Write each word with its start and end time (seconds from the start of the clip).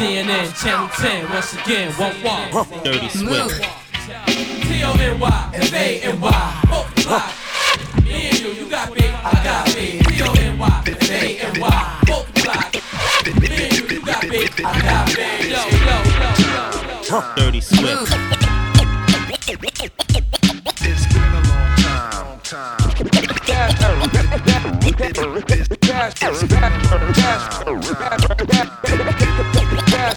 CNN, 0.00 0.48
Channel 0.58 0.88
10, 0.88 1.28
once 1.28 1.52
again, 1.52 1.92
one 1.92 2.16
walk. 2.24 2.66
Dirty 2.82 3.10
Swift. 3.10 3.60
T-O-N-Y, 4.64 5.50
F-A-N-Y, 5.52 6.62
multiply. 6.70 7.30
Me 8.02 8.30
and 8.30 8.40
you, 8.40 8.48
you 8.48 8.70
got 8.70 8.88
me, 8.94 9.06
I 9.06 9.44
got 9.44 9.66
me. 9.76 10.00
T-O-N-Y, 10.00 10.82
F-A-N-Y, 10.86 12.02
multiply. 12.08 12.64
Me 13.42 13.48
and 13.62 13.72
you, 13.76 13.84
you 13.88 14.00
got 14.02 14.22
me, 14.26 14.48
I 14.64 14.80
got 14.80 15.06
me. 15.14 15.22
Yo, 15.50 15.68
yo, 15.68 15.96
yo, 16.16 17.20
yo. 17.20 17.34
Dirty 17.36 17.60
Swift. 17.60 18.08
It's 20.80 21.04
been 21.12 21.22
a 21.22 21.44
long 22.16 22.40
time. 22.42 22.80
Here 22.96 23.04
we, 23.04 23.12
here 23.18 23.90
we 24.48 25.40
go. 25.42 25.50
Dirty 25.50 25.64
Swift. 25.64 25.84
Yeah, 27.20 27.40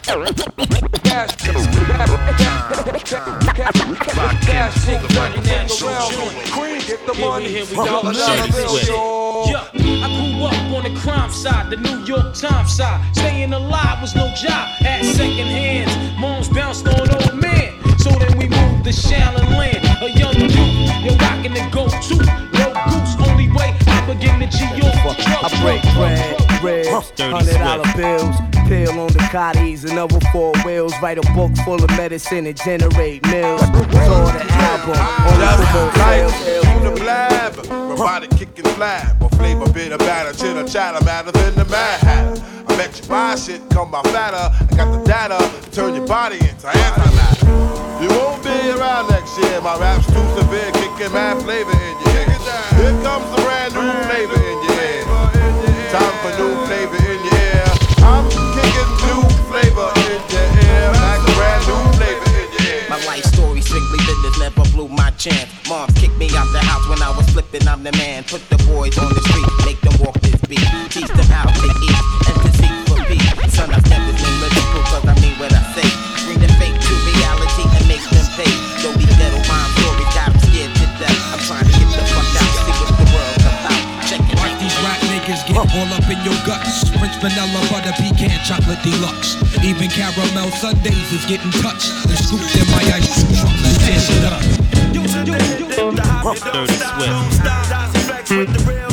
I 0.05 0.15
grew 10.17 10.45
up 10.45 10.53
on 10.73 10.83
the 10.83 10.99
crime 10.99 11.31
side, 11.31 11.69
the 11.69 11.77
New 11.77 12.03
York 12.05 12.33
Times 12.35 12.75
side. 12.75 13.15
Staying 13.15 13.53
alive 13.53 14.01
was 14.01 14.15
no 14.15 14.27
job, 14.35 14.67
had 14.81 15.05
second 15.05 15.47
hands. 15.47 16.19
Moms 16.19 16.49
bounced 16.49 16.87
on 16.87 17.09
old 17.09 17.35
man. 17.35 17.79
So 17.99 18.09
then 18.09 18.37
we 18.37 18.49
moved 18.49 18.83
to 18.83 18.91
Shaolin 18.91 19.49
Land. 19.57 19.85
A 20.01 20.09
young 20.19 20.35
youth, 20.35 20.91
you're 21.03 21.15
rocking 21.17 21.53
the 21.53 21.69
go-to. 21.71 22.17
No 22.59 22.73
goose, 22.89 23.15
only 23.29 23.49
way 23.49 23.73
I 23.87 24.05
begin 24.05 24.39
to 24.41 24.47
G 24.47 24.65
the 24.79 25.12
I 25.43 25.49
break 25.61 25.81
bread, 25.93 26.63
ribs, 26.63 27.11
Dirty 27.17 27.33
hundred 27.35 27.57
dollar 27.57 27.83
bills, 27.97 28.35
pill 28.67 28.97
on 28.97 29.11
the 29.11 29.19
cotties 29.27 29.83
another 29.83 30.19
four 30.31 30.53
wheels. 30.63 30.93
Write 31.01 31.17
a 31.17 31.33
book 31.33 31.51
full 31.65 31.83
of 31.83 31.89
medicine 31.91 32.45
and 32.47 32.55
generate 32.55 33.25
mills. 33.27 33.59
Saw 33.59 33.67
the 33.67 34.45
album 34.63 34.95
on 34.95 35.39
the 35.39 35.43
Just 35.43 35.71
promote 35.71 35.97
like 35.97 36.29
sales. 36.29 36.65
on 36.65 36.83
the 36.85 36.91
blab, 36.91 37.57
robotic 37.89 38.29
kicking 38.31 38.63
flab, 38.63 39.21
or 39.21 39.29
flavor 39.31 39.69
bit 39.73 39.91
of 39.91 39.99
batter, 39.99 40.31
chitter 40.31 40.65
chatter, 40.65 41.03
matter 41.03 41.31
than 41.33 41.55
the 41.55 41.65
mad 41.65 41.99
hatter. 41.99 42.41
I 42.67 42.77
bet 42.77 43.01
you 43.01 43.09
buy 43.09 43.35
shit, 43.35 43.61
come 43.69 43.91
by 43.91 44.01
fatter. 44.03 44.47
I 44.47 44.75
got 44.77 44.97
the 44.97 45.03
data, 45.03 45.71
turn 45.71 45.95
your 45.95 46.07
body 46.07 46.37
into 46.37 46.67
antimatter. 46.67 48.01
You 48.01 48.07
won't 48.15 48.41
be 48.43 48.71
around 48.79 49.09
next 49.09 49.37
year. 49.37 49.59
My 49.59 49.77
rap's 49.77 50.07
too 50.07 50.23
severe, 50.39 50.71
kicking 50.71 51.11
mad 51.11 51.43
flavor 51.43 51.71
in 51.71 51.95
your 51.99 52.15
head. 52.15 52.31
Here 52.79 53.03
comes 53.03 53.27
the 53.35 53.41
brand 53.43 53.73
new 53.73 53.91
flavor 54.07 54.35
in 54.35 54.41
your 54.41 54.63
head. 54.63 54.72
Time 55.93 56.17
for 56.25 56.33
new 56.41 56.65
flavor 56.65 56.97
in 57.05 57.23
your 57.23 57.37
ear. 57.37 57.65
I'm 58.01 58.25
kicking 58.57 58.91
new 59.05 59.21
flavor 59.45 59.93
in 60.09 60.25
your 60.25 60.49
ear. 60.65 60.89
Like 60.89 61.21
brand 61.37 61.61
new 61.69 61.81
flavor 61.93 62.29
in 62.33 62.49
your 62.49 62.81
ear. 62.81 62.89
My 62.89 62.97
life 63.05 63.23
story, 63.25 63.61
strictly 63.61 63.99
business, 63.99 64.39
never 64.39 64.63
blew 64.73 64.87
my 64.87 65.11
chance. 65.11 65.51
Mom 65.69 65.87
kicked 65.93 66.17
me 66.17 66.33
out 66.35 66.51
the 66.51 66.65
house 66.65 66.89
when 66.89 66.99
I 67.03 67.15
was 67.15 67.29
flipping, 67.29 67.67
I'm 67.67 67.83
the 67.83 67.91
man. 67.91 68.23
Put 68.23 68.41
the 68.49 68.57
boys 68.65 68.97
on 68.97 69.13
the 69.13 69.21
street, 69.21 69.45
make 69.67 69.81
them 69.81 69.93
walk 70.03 70.19
this 70.21 70.41
beat. 70.49 70.65
Teach 70.89 71.09
them 71.09 71.29
how 71.29 71.45
to 71.45 71.67
eat 71.85 72.01
and 72.25 72.41
to 72.41 72.49
seek 72.57 72.73
for 72.89 72.97
peace. 73.05 73.53
Son, 73.53 73.69
I 73.69 73.77
step 73.85 74.32
all 85.57 85.93
up 85.93 86.09
in 86.09 86.17
your 86.25 86.37
guts. 86.45 86.89
French 86.97 87.15
vanilla, 87.21 87.61
butter, 87.69 87.93
pecan, 87.97 88.33
chocolate 88.45 88.81
deluxe. 88.83 89.37
Even 89.63 89.89
caramel 89.89 90.49
sundaes 90.51 91.11
is 91.13 91.25
getting 91.25 91.51
touched 91.61 91.91
and 92.09 92.17
scooped 92.17 92.55
in 92.55 92.67
my 92.71 92.83
ice 92.93 93.23
truck. 93.39 93.53
Let's 93.61 93.77
tear 93.85 93.99
shit 93.99 94.23
up. 94.25 94.41
Dirty 96.53 96.77
Swift. 98.33 98.92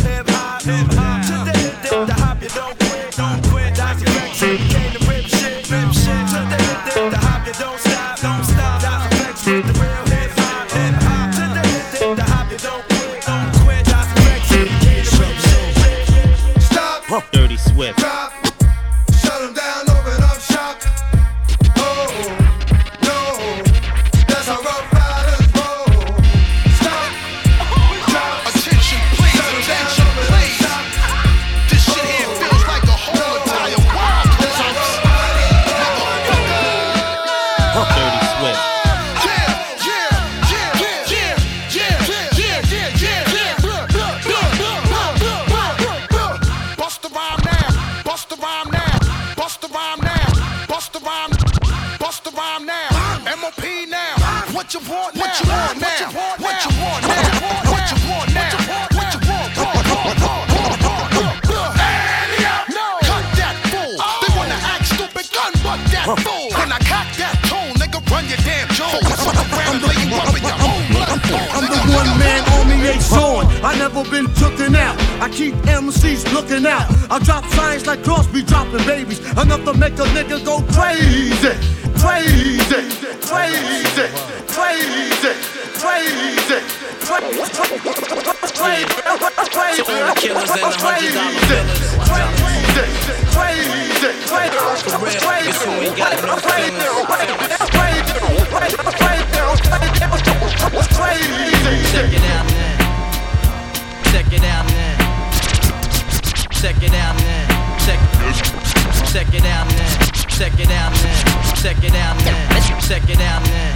Check 111.81 111.95
it 111.95 111.97
out 111.97 112.17
now. 112.27 112.81
Check 112.81 113.09
it 113.09 113.21
out 113.23 113.43
now. 113.43 113.73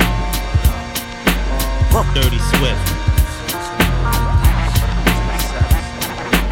Dirty 2.12 2.38
Swift. 2.38 2.84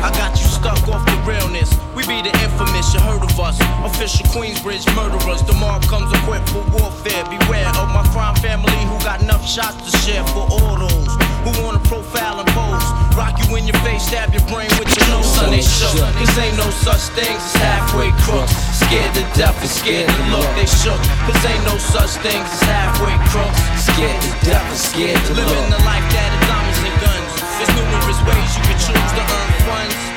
I 0.01 0.11
got 0.17 0.31
you 0.41 0.47
stuck 0.47 0.89
off 0.89 1.05
the 1.05 1.13
realness. 1.29 1.77
We 1.95 2.07
be 2.07 2.23
the 2.23 2.33
infamous, 2.43 2.95
you 2.95 3.01
heard 3.01 3.23
of 3.23 3.39
us. 3.39 3.61
Official 3.85 4.25
Queensbridge 4.33 4.89
murderers. 4.97 5.43
The 5.43 5.53
mob 5.53 5.83
comes 5.89 6.11
equipped 6.17 6.49
for 6.49 6.65
warfare. 6.73 7.25
Beware 7.25 7.69
of 7.69 7.89
my 7.93 8.03
crime 8.13 8.35
family 8.37 8.73
who 8.89 8.99
got 9.05 9.21
enough 9.21 9.47
shots 9.47 9.93
to 9.93 9.99
share 9.99 10.25
for 10.29 10.49
all 10.49 10.79
those 10.79 11.22
who 11.43 11.51
wanna 11.63 11.83
profile 11.91 12.39
and 12.39 12.49
pose. 12.55 12.87
Rock 13.19 13.35
you 13.43 13.57
in 13.57 13.67
your 13.67 13.79
face, 13.83 14.07
stab 14.07 14.33
your 14.33 14.45
brain 14.47 14.71
with 14.79 14.89
your 14.95 15.07
nose, 15.11 15.27
son, 15.27 15.51
they 15.51 15.63
shook. 15.63 15.99
Cause 16.17 16.39
ain't 16.39 16.57
no 16.57 16.69
such 16.71 17.13
things 17.19 17.43
as 17.43 17.55
halfway 17.59 18.11
crooks. 18.25 18.55
Scared 18.79 19.13
to 19.15 19.25
death 19.35 19.59
and 19.61 19.71
scared 19.71 20.09
to 20.09 20.23
look, 20.31 20.47
they 20.55 20.67
shook. 20.67 21.01
Cause 21.27 21.43
ain't 21.45 21.65
no 21.67 21.77
such 21.79 22.17
things 22.23 22.47
as 22.47 22.63
halfway 22.65 23.15
crooks. 23.31 23.59
Scared 23.83 24.19
to 24.23 24.31
death 24.47 24.65
and 24.65 24.79
scared 24.79 25.21
to 25.29 25.33
look. 25.35 25.51
Living 25.51 25.71
the 25.71 25.83
life 25.83 26.07
that 26.15 26.31
is 26.31 26.43
diamonds 26.47 26.81
and 26.87 26.97
guns. 27.03 27.33
There's 27.59 27.73
numerous 27.77 28.21
ways 28.27 28.51
you 28.57 28.63
can 28.67 28.79
choose 28.79 29.13
to 29.19 29.23
earn 29.23 29.51
funds. 29.67 30.13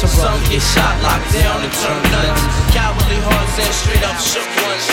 Some 0.00 0.40
get 0.48 0.62
shot, 0.62 0.96
locked 1.02 1.28
down, 1.34 1.60
and 1.60 1.72
turn 1.76 2.02
nuts. 2.08 2.40
Cowardly 2.72 3.20
hearts 3.20 3.58
and 3.60 3.74
straight 3.74 4.02
up 4.02 4.16
shook 4.16 4.48
ones. 4.64 4.86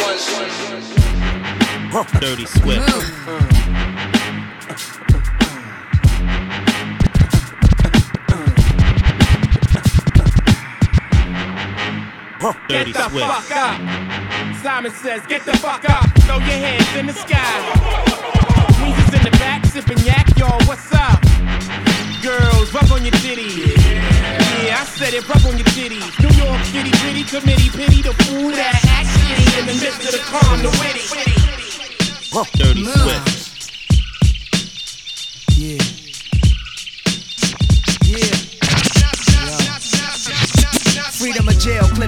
ones. 1.94 2.20
Dirty 2.20 2.46
Swift. 2.46 2.88
Mm. 2.90 3.57
Dirty 12.40 12.92
Get 12.92 12.94
the 12.94 13.10
Swift. 13.10 13.26
fuck 13.26 13.52
up. 13.58 13.78
Simon 14.62 14.92
says, 14.92 15.26
get 15.26 15.44
the 15.46 15.58
fuck 15.58 15.90
up. 15.90 16.06
Throw 16.22 16.38
your 16.38 16.62
hands 16.62 16.96
in 16.96 17.08
the 17.08 17.14
sky. 17.14 17.58
Weezer's 18.78 19.14
in 19.14 19.24
the 19.24 19.32
back, 19.40 19.66
sipping 19.66 19.98
yak, 20.06 20.28
y'all. 20.38 20.62
What's 20.68 20.92
up? 20.94 21.20
Girls, 22.22 22.72
rub 22.74 22.92
on 22.92 23.04
your 23.04 23.14
titties. 23.24 23.74
Yeah, 24.64 24.82
I 24.82 24.86
said 24.86 25.14
it, 25.16 25.28
rub 25.28 25.46
on 25.48 25.58
your 25.58 25.66
titties. 25.74 26.06
New 26.22 26.30
York 26.38 26.64
City, 26.66 26.92
gritty 27.02 27.24
committee, 27.24 27.70
pity 27.70 28.02
the 28.04 28.14
fool 28.26 28.52
that 28.52 28.86
act 28.86 29.10
shitty 29.18 29.60
in 29.60 29.66
the 29.66 29.74
midst 29.74 30.06
of 30.06 30.12
the 30.12 30.22
calm, 30.30 30.62
the 30.62 30.70
witty. 30.78 31.06
Dirty 32.54 32.84
mm. 32.84 33.04
Swift. 33.04 33.37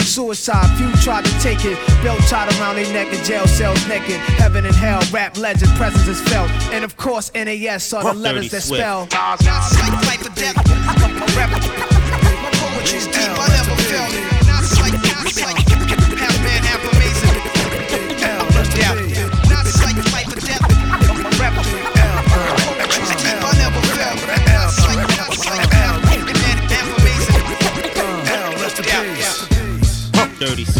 Suicide, 0.00 0.66
few 0.78 0.90
tried 1.02 1.24
to 1.24 1.32
take 1.40 1.64
it. 1.64 1.78
Belt 2.02 2.20
tied 2.28 2.52
around 2.58 2.76
their 2.76 2.92
neck 2.92 3.12
in 3.12 3.24
jail 3.24 3.46
cells 3.46 3.86
naked. 3.88 4.16
Heaven 4.38 4.64
and 4.64 4.74
hell, 4.74 5.02
rap 5.12 5.36
legend, 5.36 5.70
presence 5.76 6.06
is 6.08 6.20
felt. 6.28 6.50
And 6.72 6.84
of 6.84 6.96
course, 6.96 7.30
NAS 7.34 7.92
are 7.92 8.02
the 8.02 8.14
letters 8.14 8.50
that 8.50 8.62
Swift. 8.62 8.82
spell. 8.82 9.08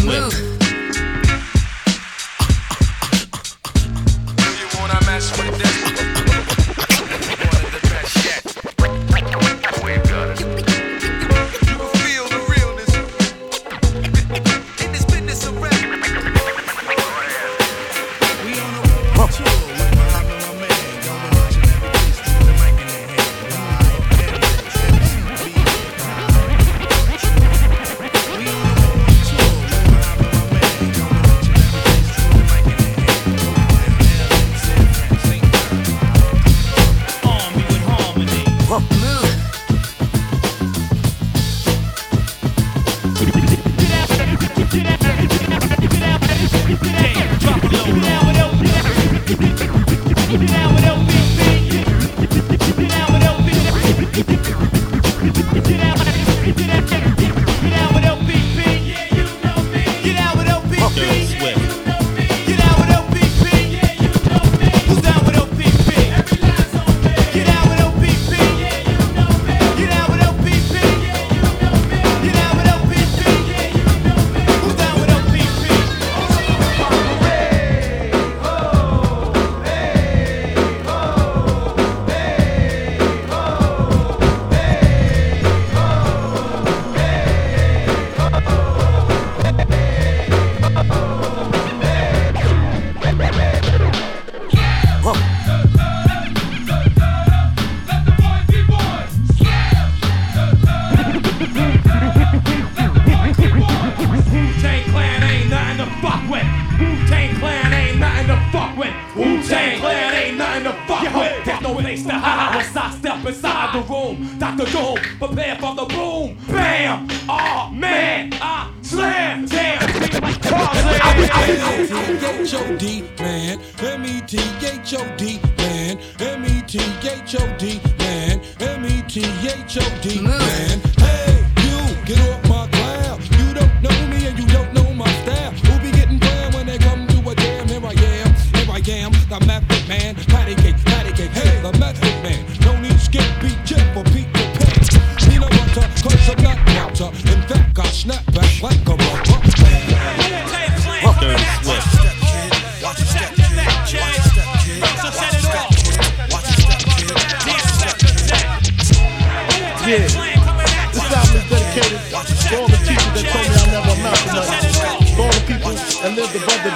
yeah. 0.09 0.48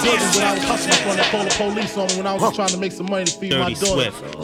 Lived 0.04 0.22
above 0.22 0.34
the 0.34 0.34
building 0.34 0.34
when 0.34 0.44
I 0.44 0.54
was 0.54 0.64
hustling 0.64 1.00
from 1.02 1.16
the 1.16 1.22
call 1.30 1.44
the 1.44 1.54
police 1.54 1.96
on 1.96 2.06
me 2.08 2.16
when 2.16 2.26
I 2.26 2.32
was 2.34 2.42
just 2.42 2.54
trying 2.56 2.68
to 2.68 2.78
make 2.78 2.92
some 2.92 3.06
money 3.10 3.24
to 3.24 3.32
feed 3.32 3.52
my 3.52 3.72
Dirty 3.72 3.86
daughter. 3.86 4.10
Swift. 4.10 4.43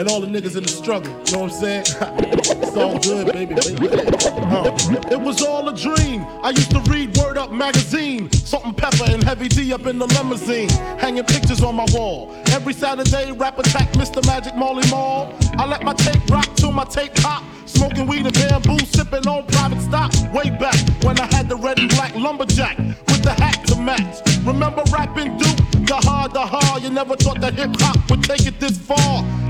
And 0.00 0.08
all 0.08 0.22
the 0.22 0.26
niggas 0.26 0.56
in 0.56 0.62
the 0.62 0.68
struggle, 0.70 1.12
you 1.12 1.36
know 1.36 1.44
what 1.44 1.52
I'm 1.52 1.60
saying? 1.60 1.80
it's 2.62 2.74
all 2.74 2.98
good, 3.00 3.34
baby. 3.34 3.52
baby. 3.52 3.88
Uh, 3.92 4.74
it 5.12 5.20
was 5.20 5.42
all 5.42 5.68
a 5.68 5.76
dream. 5.76 6.24
I 6.42 6.48
used 6.56 6.70
to 6.70 6.80
read 6.90 7.14
Word 7.18 7.36
Up 7.36 7.52
magazine, 7.52 8.32
Salt-N-Pepa 8.32 9.12
and 9.12 9.22
Heavy 9.22 9.48
D 9.48 9.74
up 9.74 9.84
in 9.84 9.98
the 9.98 10.06
limousine, 10.06 10.70
hanging 10.98 11.24
pictures 11.24 11.62
on 11.62 11.74
my 11.74 11.84
wall. 11.92 12.34
Every 12.46 12.72
Saturday, 12.72 13.30
rap 13.32 13.58
attack 13.58 13.92
Mr. 13.92 14.26
Magic 14.26 14.56
Marley 14.56 14.88
Marl. 14.90 15.36
I 15.58 15.66
let 15.66 15.82
my 15.82 15.92
tape 15.92 16.26
rock 16.30 16.48
till 16.56 16.72
my 16.72 16.84
tape 16.84 17.14
pop. 17.16 17.44
Smoking 17.66 18.06
weed 18.06 18.24
and 18.24 18.32
bamboo, 18.32 18.78
sipping 18.86 19.28
on 19.28 19.46
private 19.48 19.82
stock. 19.82 20.12
Way 20.32 20.48
back 20.48 20.80
when 21.04 21.20
I 21.20 21.26
had 21.26 21.50
the 21.50 21.56
red 21.56 21.78
and 21.78 21.90
black 21.90 22.16
lumberjack 22.16 22.78
with 22.78 23.22
the 23.22 23.32
hat 23.32 23.66
to 23.66 23.76
match. 23.76 24.26
Remember 24.46 24.82
rapping 24.90 25.36
Duke? 25.36 25.58
The 25.86 25.96
hard, 25.96 26.32
the 26.32 26.46
hard. 26.46 26.82
You 26.82 26.88
never 26.88 27.16
thought 27.16 27.40
that 27.42 27.52
hip 27.52 27.72
hop 27.78 27.98
would 28.08 28.22
take 28.22 28.46
it 28.46 28.58
this 28.60 28.78
far. 28.78 29.24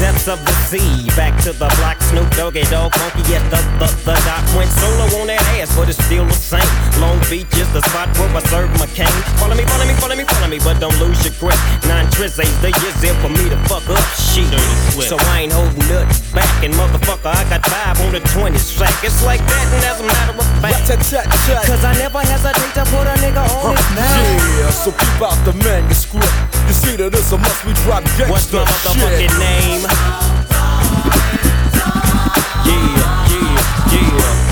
Depths 0.00 0.28
of 0.32 0.40
the 0.48 0.52
sea, 0.64 1.04
back 1.12 1.36
to 1.44 1.52
the 1.52 1.68
block, 1.76 2.00
Snoop 2.00 2.24
Doggy 2.32 2.64
Dogg, 2.72 2.88
funky 2.96 3.20
yes, 3.28 3.44
the, 3.52 3.60
the, 3.76 3.88
the 4.08 4.16
dot 4.24 4.40
went 4.56 4.72
solo 4.72 5.04
on 5.20 5.28
that 5.28 5.44
ass, 5.60 5.76
but 5.76 5.92
it's 5.92 6.00
still 6.00 6.24
the 6.24 6.32
same. 6.32 6.64
Long 7.04 7.20
Beach 7.28 7.52
is 7.60 7.68
the 7.76 7.84
spot 7.84 8.08
where 8.16 8.32
I 8.32 8.40
serve 8.48 8.72
my 8.80 8.88
cane. 8.96 9.12
Follow 9.36 9.52
me, 9.52 9.68
follow 9.68 9.84
me, 9.84 9.92
follow 10.00 10.16
me, 10.16 10.24
follow 10.24 10.48
me, 10.48 10.56
but 10.64 10.80
don't 10.80 10.96
lose 10.96 11.20
your 11.20 11.36
grip. 11.36 11.60
Nine 11.84 12.08
tris 12.16 12.40
ain't 12.40 12.48
the 12.64 12.72
years 12.80 12.96
there 13.04 13.12
for 13.20 13.28
me 13.28 13.44
to 13.52 13.60
fuck 13.68 13.84
up 13.92 14.00
shit. 14.16 14.48
So 15.04 15.20
I 15.36 15.44
ain't 15.44 15.52
holding 15.52 15.84
nothing 15.84 16.16
back, 16.32 16.48
and 16.64 16.72
motherfucker, 16.72 17.36
I 17.36 17.44
got 17.52 17.60
five 17.68 18.00
on 18.00 18.16
the 18.16 18.24
20 18.32 18.56
sack. 18.56 18.96
It's 19.04 19.20
like 19.20 19.44
that, 19.52 19.66
and 19.68 19.84
as 19.84 20.00
a 20.00 20.06
matter 20.08 20.32
of 20.32 20.48
fact, 20.64 20.88
cause 20.88 21.84
I 21.84 21.92
never 22.00 22.24
hesitate 22.24 22.72
to 22.72 22.88
put 22.88 23.04
a 23.04 23.20
nigga 23.20 23.44
on 23.44 23.76
his 23.76 23.90
map. 23.92 24.16
Yeah, 24.64 24.72
so 24.72 24.96
keep 24.96 25.20
out 25.20 25.36
the 25.44 25.52
manuscript. 25.60 26.32
You 26.70 26.74
see 26.74 26.96
that 26.96 27.12
it's 27.12 27.32
a 27.32 27.38
must 27.38 27.66
we 27.66 27.74
drop 27.82 28.04
gangsta 28.14 28.30
What's 28.30 28.52
my 28.52 28.62
motherfucking 28.62 29.26
shit. 29.26 29.42
name? 29.42 29.89
Yeah, 32.66 33.26
yeah, 33.28 33.92
yeah. 33.92 34.50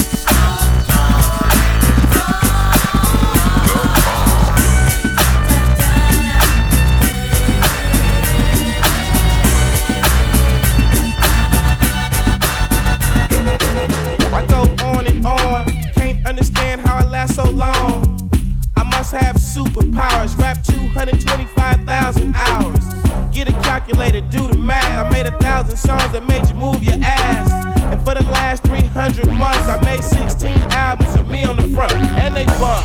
I 14.31 14.47
go 14.47 14.61
on 14.85 15.07
and 15.07 15.27
on, 15.27 15.65
can't 15.95 16.27
understand 16.27 16.81
how 16.83 16.97
I 16.99 17.05
last 17.05 17.35
so 17.37 17.45
long. 17.51 18.31
I 18.77 18.83
must 18.85 19.13
have 19.13 19.37
superpowers, 19.37 20.39
rap 20.39 20.63
225,000 20.65 22.35
hours. 22.35 23.08
Get 23.39 23.51
a 23.51 23.61
calculator, 23.63 24.21
do 24.21 24.49
the 24.49 24.59
math. 24.59 25.07
I 25.07 25.09
made 25.11 25.27
a 25.27 25.39
thousand 25.39 25.77
songs 25.77 26.11
that 26.11 26.27
made 26.27 26.49
you 26.49 26.55
move 26.57 26.83
your 26.83 26.99
ass. 27.01 27.49
And 27.85 28.03
for 28.03 28.15
the 28.15 28.25
last 28.33 28.65
300 28.65 29.29
months, 29.29 29.69
I 29.69 29.81
made 29.85 30.03
16 30.03 30.51
albums 30.73 31.17
with 31.17 31.29
me 31.29 31.45
on 31.45 31.55
the 31.55 31.69
front, 31.69 31.93
and 32.19 32.35
they 32.35 32.47
bump. 32.59 32.83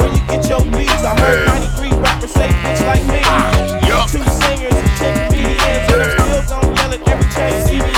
Where 0.00 0.10
you 0.10 0.18
get 0.26 0.48
your 0.50 0.58
beats? 0.74 1.06
I 1.06 1.14
heard 1.20 1.46
93 1.46 1.90
rappers 2.02 2.32
say 2.32 2.48
bitch 2.48 2.82
like 2.82 3.04
me. 3.14 3.22
Two 4.10 4.26
singers 4.42 4.74
and 4.74 4.90
10 4.98 5.30
comedians, 5.30 5.62
and 5.62 6.02
I'm 6.02 6.18
still 6.18 6.42
gon' 6.50 6.74
yell 6.74 6.94
at 6.94 7.06
every 7.06 7.28
chain 7.30 7.54
see 7.62 7.78
me. 7.78 7.94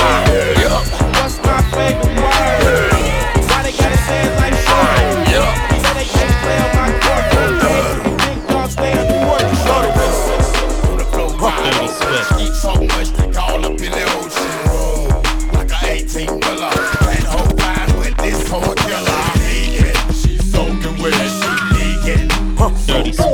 What's 1.17 1.41
my 1.41 1.63
favorite 1.73 2.21
word? 2.21 3.24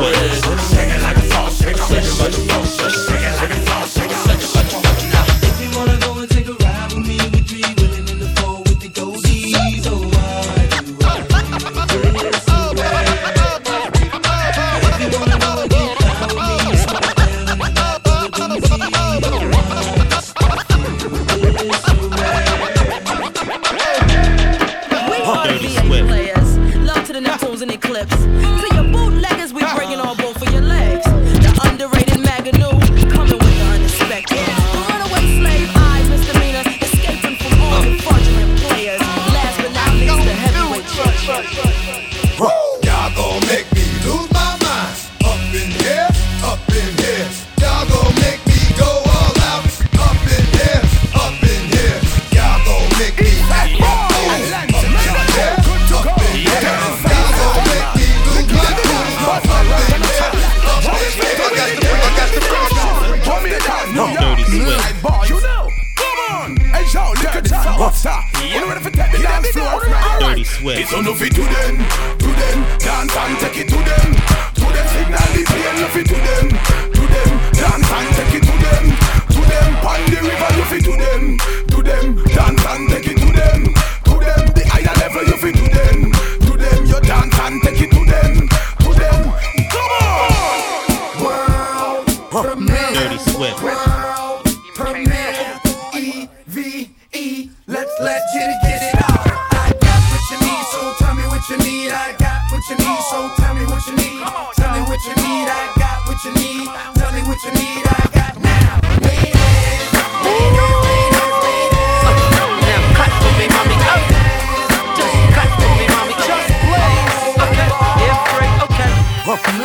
always. 0.03 0.70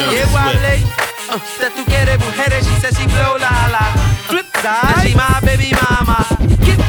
Llego 0.10 0.38
a. 0.38 0.52
Uh, 1.36 1.40
tú 1.76 1.84
quieres 1.86 2.20
mujeres, 2.20 2.66
la 3.40 3.68
la. 3.70 3.86
Flip 4.28 4.46
my 5.16 5.40
baby 5.42 5.72
mama. 5.74 6.26
Get. 6.66 6.80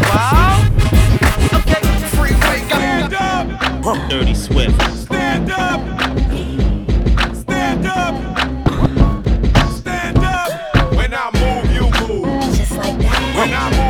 Okay, 1.53 1.83
freeway, 2.15 2.63
stand 2.67 3.15
up. 3.15 3.47
Huh. 3.85 4.09
Dirty 4.09 4.35
Swift. 4.35 4.81
Stand 4.97 5.51
up. 5.51 5.81
Stand 7.35 7.87
up. 7.87 8.15
Stand 9.73 10.19
up. 10.19 10.95
When 10.95 11.13
I 11.13 11.31
move, 11.35 11.73
you 11.73 11.91
move. 12.07 12.57
Just 12.57 12.73
like 12.73 12.99
that. 12.99 13.37
When 13.37 13.53
I 13.53 13.71
move. 13.71 13.86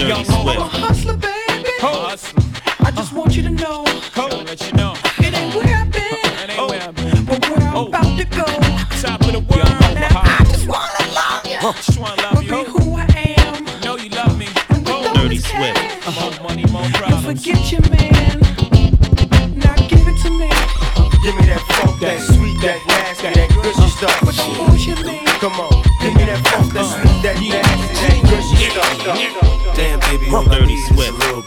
dirty 0.00 0.24
sweat. 0.24 0.79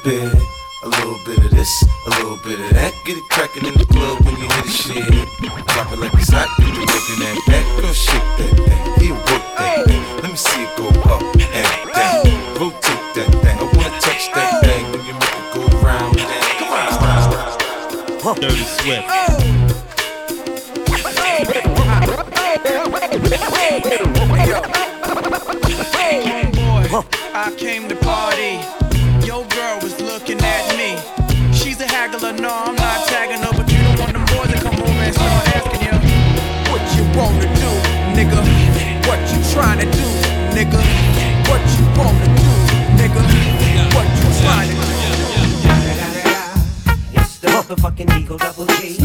bit. 0.04 0.34
A 0.84 0.88
little 0.88 1.18
bit 1.26 1.38
of 1.40 1.52
this, 1.52 1.84
a 2.06 2.10
little 2.10 2.36
bit 2.44 2.60
of 2.60 2.70
that. 2.76 2.94
Get 3.06 3.18
it 3.18 3.24
crackin' 3.30 3.66
in 3.66 3.74
the 3.74 3.86
club 3.86 4.20
when 4.26 4.36
you 4.36 4.48
hear 4.52 4.64
the 4.64 4.70
shit. 4.70 5.08
Drop 5.68 5.92
it 5.94 6.00
like 6.00 6.14
it's 6.16 6.30
hot, 6.30 6.50
get 6.60 6.68
you 6.76 6.84
working 6.84 7.20
that 7.24 7.40
back. 7.48 7.66
Girl, 7.80 7.94
shake 7.94 8.30
that 8.38 8.52
thing, 8.68 8.84
he 9.00 9.12
work 9.14 9.46
that 9.58 9.86
thing. 9.88 10.04
Let 10.22 10.30
me 10.32 10.36
see 10.36 10.64
it 10.64 10.76
go 10.76 10.90
up 11.08 11.24
and 11.24 11.40
down. 11.96 12.28
Rotate 12.60 13.16
that 13.16 13.32
thing, 13.32 13.58
I 13.58 13.64
wanna 13.64 14.00
touch 14.04 14.28
that 14.36 14.60
thing 14.64 14.84
when 14.92 15.06
you 15.08 15.14
make 15.14 15.36
it 15.40 15.48
go 15.56 15.62
round. 15.80 16.18
Come 18.20 18.28
on, 18.28 18.40
Dirty 18.42 18.64
sweat. 18.64 19.13
nunca 48.34 48.52
poder 48.52 49.03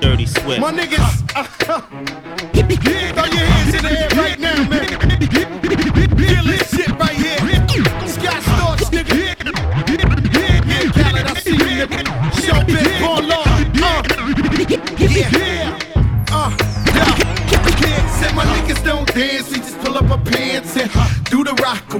Dirty 0.00 0.26
Swift. 0.26 0.60
My 0.60 0.72
niggas. 0.72 0.98
yeah, 1.34 1.46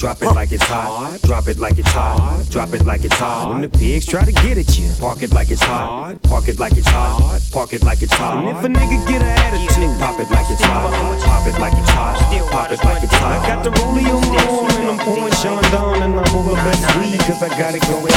Drop 0.00 0.22
it 0.22 0.32
like 0.32 0.50
it's 0.50 0.64
hot. 0.64 1.20
Drop 1.24 1.46
it 1.46 1.58
like 1.58 1.78
it's 1.78 1.90
hot. 1.90 2.46
Drop 2.48 2.72
it 2.72 2.86
like 2.86 3.04
it's 3.04 3.14
hot. 3.16 3.50
When 3.50 3.60
the 3.60 3.68
pigs 3.68 4.06
try 4.06 4.24
to 4.24 4.32
get 4.32 4.56
at 4.56 4.78
you, 4.78 4.90
park 4.98 5.22
it 5.22 5.30
like 5.34 5.50
it's 5.50 5.62
hot. 5.62 6.22
Park 6.22 6.48
it 6.48 6.58
like 6.58 6.72
it's 6.72 6.88
hot. 6.88 7.38
Park 7.52 7.74
it 7.74 7.82
like 7.82 8.00
it's 8.00 8.14
hot. 8.14 8.38
And 8.38 8.48
if 8.48 8.64
a 8.64 8.68
nigga 8.68 8.96
get 9.06 9.20
an 9.20 9.28
attitude, 9.28 9.92
pop 10.00 10.18
it 10.18 10.30
like 10.30 10.50
it's 10.50 10.62
hot. 10.62 10.88
Pop 11.20 11.46
it 11.46 11.60
like 11.60 11.74
it's 11.74 11.90
hot. 11.90 12.16
Pop 12.50 12.72
it 12.72 12.82
like 12.82 13.02
it's 13.02 13.12
hot. 13.12 13.44
I 13.44 13.46
got 13.46 13.62
the 13.62 13.68
rollie 13.72 14.08
on 14.08 14.24
my 14.32 14.42
arm 14.48 14.70
and 14.80 14.88
I'm 14.88 14.98
pouring 15.04 15.34
Chandon 15.34 15.70
down 15.70 16.02
and 16.02 16.14
I'm 16.18 16.34
over 16.34 16.54
best 16.54 16.96
weed 16.96 17.20
cause 17.20 17.42
I 17.42 17.48
got 17.50 17.74
it 17.74 17.82
going 17.82 18.14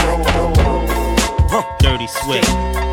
on. 1.51 1.77
Dirty 1.79 2.07
Swift. 2.07 2.92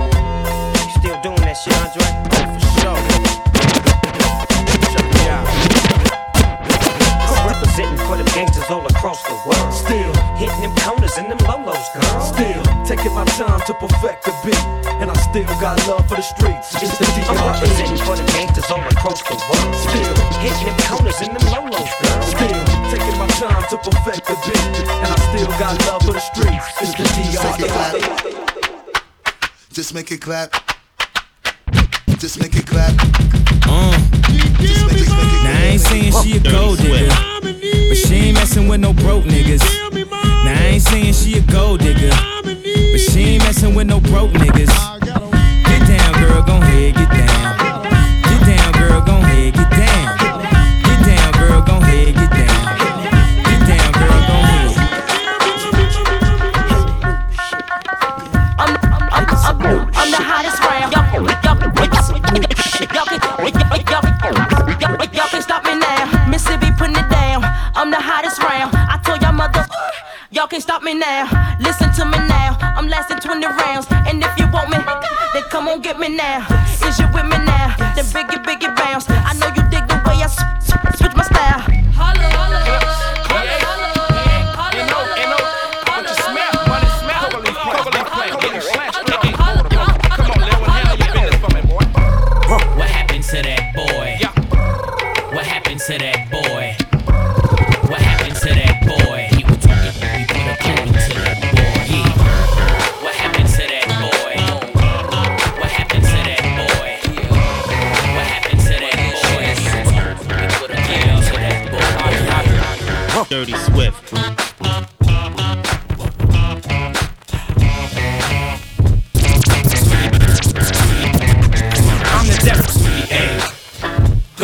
All 8.71 8.87
across 8.87 9.23
the 9.27 9.35
world. 9.47 9.75
Still 9.75 10.15
hitting 10.39 10.63
them 10.63 10.75
corners 10.79 11.19
and 11.19 11.31
them 11.31 11.39
lolos, 11.51 11.87
girl. 11.93 12.21
Still 12.23 12.63
taking 12.87 13.13
my 13.15 13.25
time 13.25 13.61
to 13.67 13.75
perfect 13.75 14.25
the 14.25 14.33
beat, 14.45 14.65
and 15.03 15.11
I 15.11 15.17
still 15.29 15.51
got 15.59 15.77
love 15.89 16.09
for 16.09 16.17
the 16.17 16.23
streets. 16.23 16.75
It's 16.79 16.97
the 16.99 17.07
I'm 17.27 17.37
representing 17.51 17.99
for 18.07 18.17
the 18.17 18.25
gangsters 18.33 18.71
all 18.71 18.87
across 18.87 19.23
the 19.27 19.35
world. 19.35 19.75
Still 19.75 20.15
hitting 20.39 20.67
them 20.71 20.79
corners 20.87 21.21
and 21.21 21.35
them 21.35 21.47
lolos, 21.51 21.93
girl. 22.01 22.23
Still 22.23 22.63
taking 22.95 23.19
my 23.19 23.27
time 23.43 23.65
to 23.71 23.77
perfect 23.79 24.27
the 24.31 24.37
beat, 24.47 24.65
and 24.87 25.11
I 25.11 25.19
still 25.29 25.51
got 25.59 25.75
love 25.87 26.03
for 26.07 26.15
the 26.15 26.23
streets. 26.23 26.67
It's 26.81 26.95
the 26.95 27.05
DR. 27.11 28.41
Just 29.73 29.95
make 29.95 30.11
it 30.13 30.21
clap. 30.21 30.55
Just 32.19 32.39
make 32.39 32.55
it 32.55 32.67
clap. 32.67 32.95
Uh. 33.67 33.97
Now 35.43 35.57
I 35.57 35.71
ain't 35.73 35.81
saying 35.81 36.13
she 36.23 36.37
a 36.37 36.41
gold 36.41 36.79
digger, 36.79 37.09
but 37.91 37.97
she 37.97 38.15
ain't 38.15 38.35
messing 38.37 38.69
with 38.69 38.79
no 38.79 38.93
broke 38.93 39.25
niggas. 39.25 39.65
Now 40.45 40.55
I 40.55 40.71
ain't 40.75 40.83
saying 40.83 41.13
she 41.13 41.39
a 41.39 41.41
gold 41.41 41.81
digger, 41.81 42.15
but 42.45 43.01
she 43.01 43.35
ain't 43.35 43.43
messing 43.43 43.75
with 43.75 43.89
no 43.89 43.99
broke 43.99 44.31
niggas. 44.31 44.71
Get 45.01 45.89
down, 45.89 46.23
girl, 46.23 46.43
gon' 46.45 46.63
ahead, 46.63 46.95
get 46.95 47.11
down. 47.11 47.30
Hottest 68.31 68.47
round. 68.47 68.71
I 68.77 68.97
told 69.03 69.23
y'all 69.23 69.33
mother, 69.33 69.67
y'all 70.31 70.47
can't 70.47 70.63
stop 70.63 70.83
me 70.85 70.95
now. 70.95 71.27
Listen 71.59 71.91
to 71.95 72.05
me 72.05 72.19
now. 72.31 72.57
I'm 72.79 72.87
lasting 72.87 73.19
20 73.19 73.45
rounds. 73.45 73.87
And 74.07 74.23
if 74.23 74.39
you 74.39 74.47
want 74.53 74.71
me, 74.71 74.79
then 75.35 75.43
come 75.51 75.67
on 75.67 75.81
get 75.81 75.99
me 75.99 76.15
now. 76.15 76.47
Is 76.87 76.99
you 77.01 77.07
with 77.13 77.25
me 77.27 77.39
now? 77.43 77.75
Then 77.97 78.05
biggie, 78.15 78.39
biggie 78.47 78.71
bounce. 78.77 79.11
I 79.11 79.35
know 79.35 79.49
you 79.49 79.67
dig 79.71 79.83
the 79.91 79.99
way 80.07 80.23
I 80.23 80.31
s- 80.31 80.39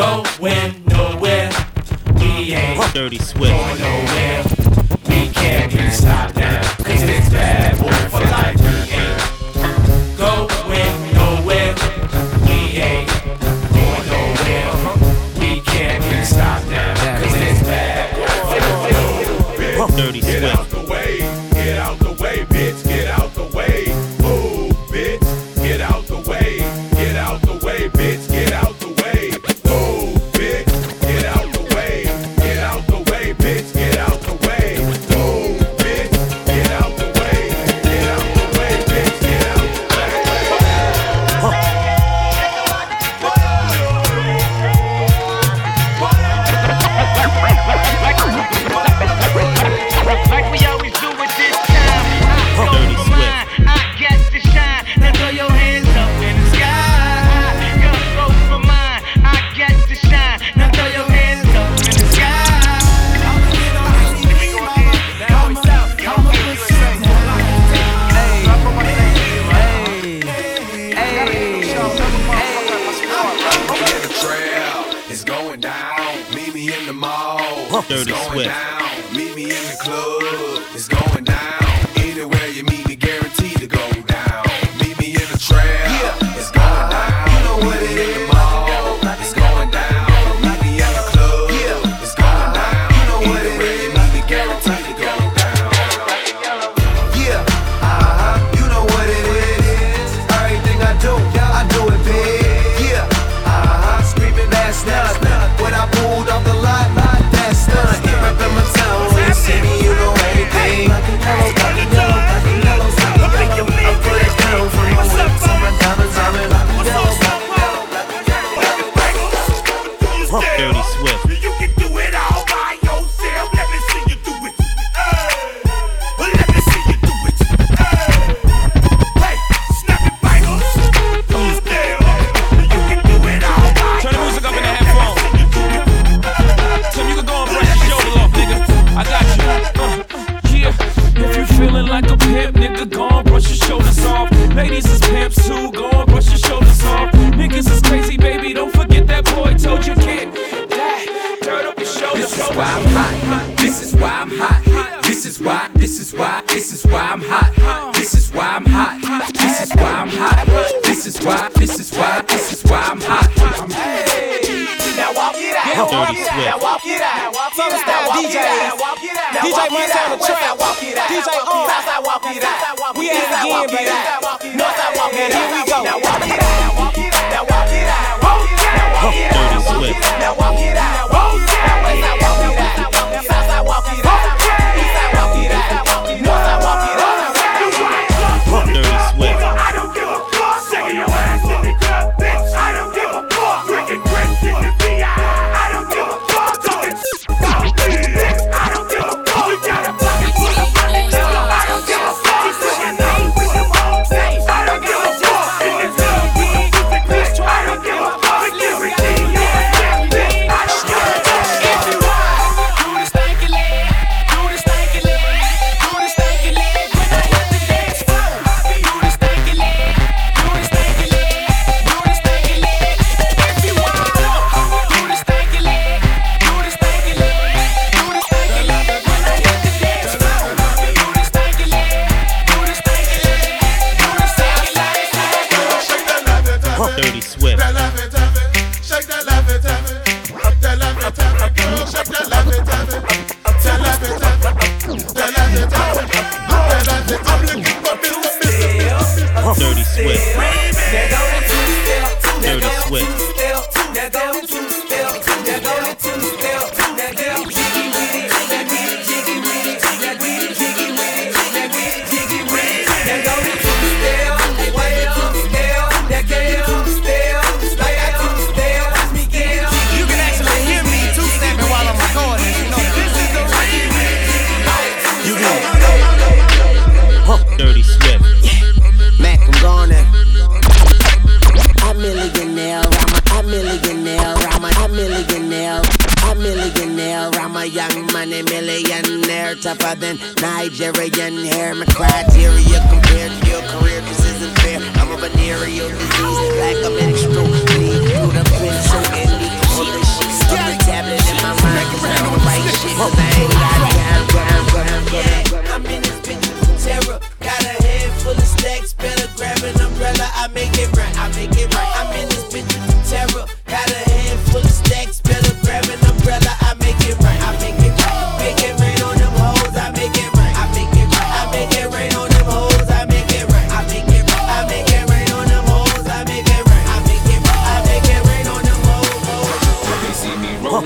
going 0.06 0.84
nowhere. 0.86 1.50
We 2.14 2.54
ain't 2.54 2.94
Dirty 2.94 3.18
Swift. 3.18 3.50
going 3.52 3.80
nowhere. 3.80 4.45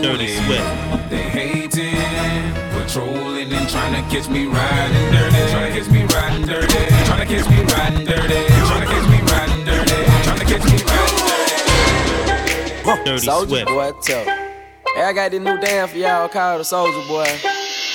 Dirty 0.03 0.29
sweat. 0.29 1.11
They 1.11 1.23
hating, 1.29 2.55
patrolling 2.73 3.53
and 3.53 3.69
trying 3.69 3.95
to 3.95 4.03
catch 4.11 4.29
me 4.31 4.47
riding 4.47 5.13
dirty. 5.13 5.51
Trying 5.51 5.73
to 5.73 5.79
catch 5.79 5.91
me 5.91 6.05
riding 6.05 6.47
dirty. 6.47 6.67
Trying 7.05 7.21
to 7.21 7.27
catch 7.27 7.49
me 7.51 7.63
riding 7.65 8.05
dirty. 8.07 8.47
Trying 8.65 8.81
to 8.81 8.87
catch 8.87 9.07
me 9.11 9.21
riding 9.29 9.65
dirty. 9.65 9.95
Trying 10.25 10.39
to 10.39 10.45
catch 10.47 10.65
me 10.65 10.79
riding 10.89 11.25
dirty. 11.27 13.05
Dirty 13.05 13.27
Soulja 13.27 13.67
boy, 13.67 13.93
tell. 14.03 14.25
Hey, 14.25 15.05
I 15.05 15.13
got 15.13 15.31
this 15.31 15.41
new 15.41 15.59
dance 15.61 15.91
for 15.93 15.99
y'all 15.99 16.29
called 16.29 16.61
the 16.61 16.65
Soulja 16.65 17.07
Boy. 17.07 17.29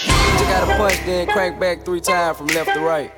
You 0.05 0.45
gotta 0.47 0.77
punch, 0.77 0.99
then 1.05 1.27
crank 1.27 1.59
back 1.59 1.83
three 1.83 2.01
times 2.01 2.37
from 2.37 2.47
left 2.47 2.73
to 2.73 2.81
right. 2.81 3.11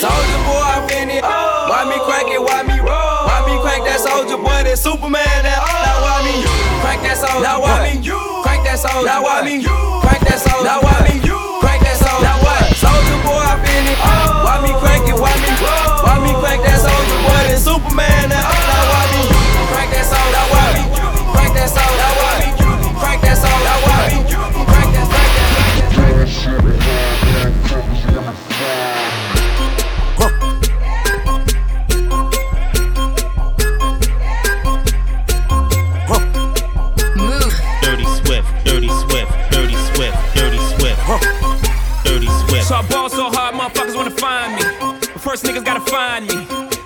Soulja 0.00 0.38
boy, 0.46 0.62
I'm 0.66 0.90
in 0.90 1.10
it. 1.10 1.22
Why 1.22 1.84
me 1.88 1.98
crank 2.04 2.28
it? 2.28 2.40
Why 2.40 2.62
me 2.64 2.80
roll? 2.80 2.99
Crank 3.60 3.84
that 3.84 4.00
Soulja, 4.00 4.36
boy, 4.40 4.64
that 4.64 4.78
Superman. 4.78 5.20
That 5.44 5.60
oh. 5.60 5.68
Now 5.68 6.00
why 6.00 6.24
me? 6.24 6.34
Crank 6.80 7.00
that 7.04 7.16
Soulja. 7.20 7.44
Now 7.44 7.60
why 7.60 7.84
me 7.84 8.00
you? 8.00 8.16
Crank 8.40 8.64
that 8.64 8.80
Soulja. 8.80 9.04
Now 9.04 9.20
why 9.20 9.44
me 9.44 9.60
you? 9.60 9.76
Crank 10.00 10.22
that 10.24 10.40
Soulja. 10.40 10.64
Now 10.64 10.80
why 10.80 10.96
me 11.04 11.20
you? 11.20 11.36
Crank 11.60 11.84
that 11.84 11.96
Soulja. 12.00 12.24
Now 12.24 12.40
what? 12.40 12.64
Soulja 12.80 13.16
boy, 13.20 13.36
I 13.36 13.60
feel 13.60 13.84
it. 13.84 13.98
Oh. 14.00 14.48
Why 14.48 14.56
me 14.64 14.72
crank 14.80 15.04
it? 15.08 15.16
Why 15.16 15.32
me? 15.44 15.50
Oh. 15.60 16.08
Why 16.08 16.16
me 16.24 16.32
crank 16.40 16.64
that 16.64 16.80
Soulja, 16.80 17.16
boy, 17.20 17.42
that 17.52 17.60
Superman. 17.60 18.32
That 18.32 18.44
oh. 18.48 18.48
Now 18.48 18.84
why 18.88 19.04
me? 19.12 19.22
Crank 19.76 19.90
that 19.92 20.04
Soulja. 20.08 20.32
Now 20.32 20.46
why 20.52 20.66
me? 20.72 20.82
Crank 21.36 21.52
that 21.56 21.68
Soulja. 21.68 22.00
Now 22.00 22.12
why 22.16 22.19
First 45.30 45.44
niggas 45.44 45.64
gotta 45.64 45.88
find 45.88 46.26
me. 46.26 46.34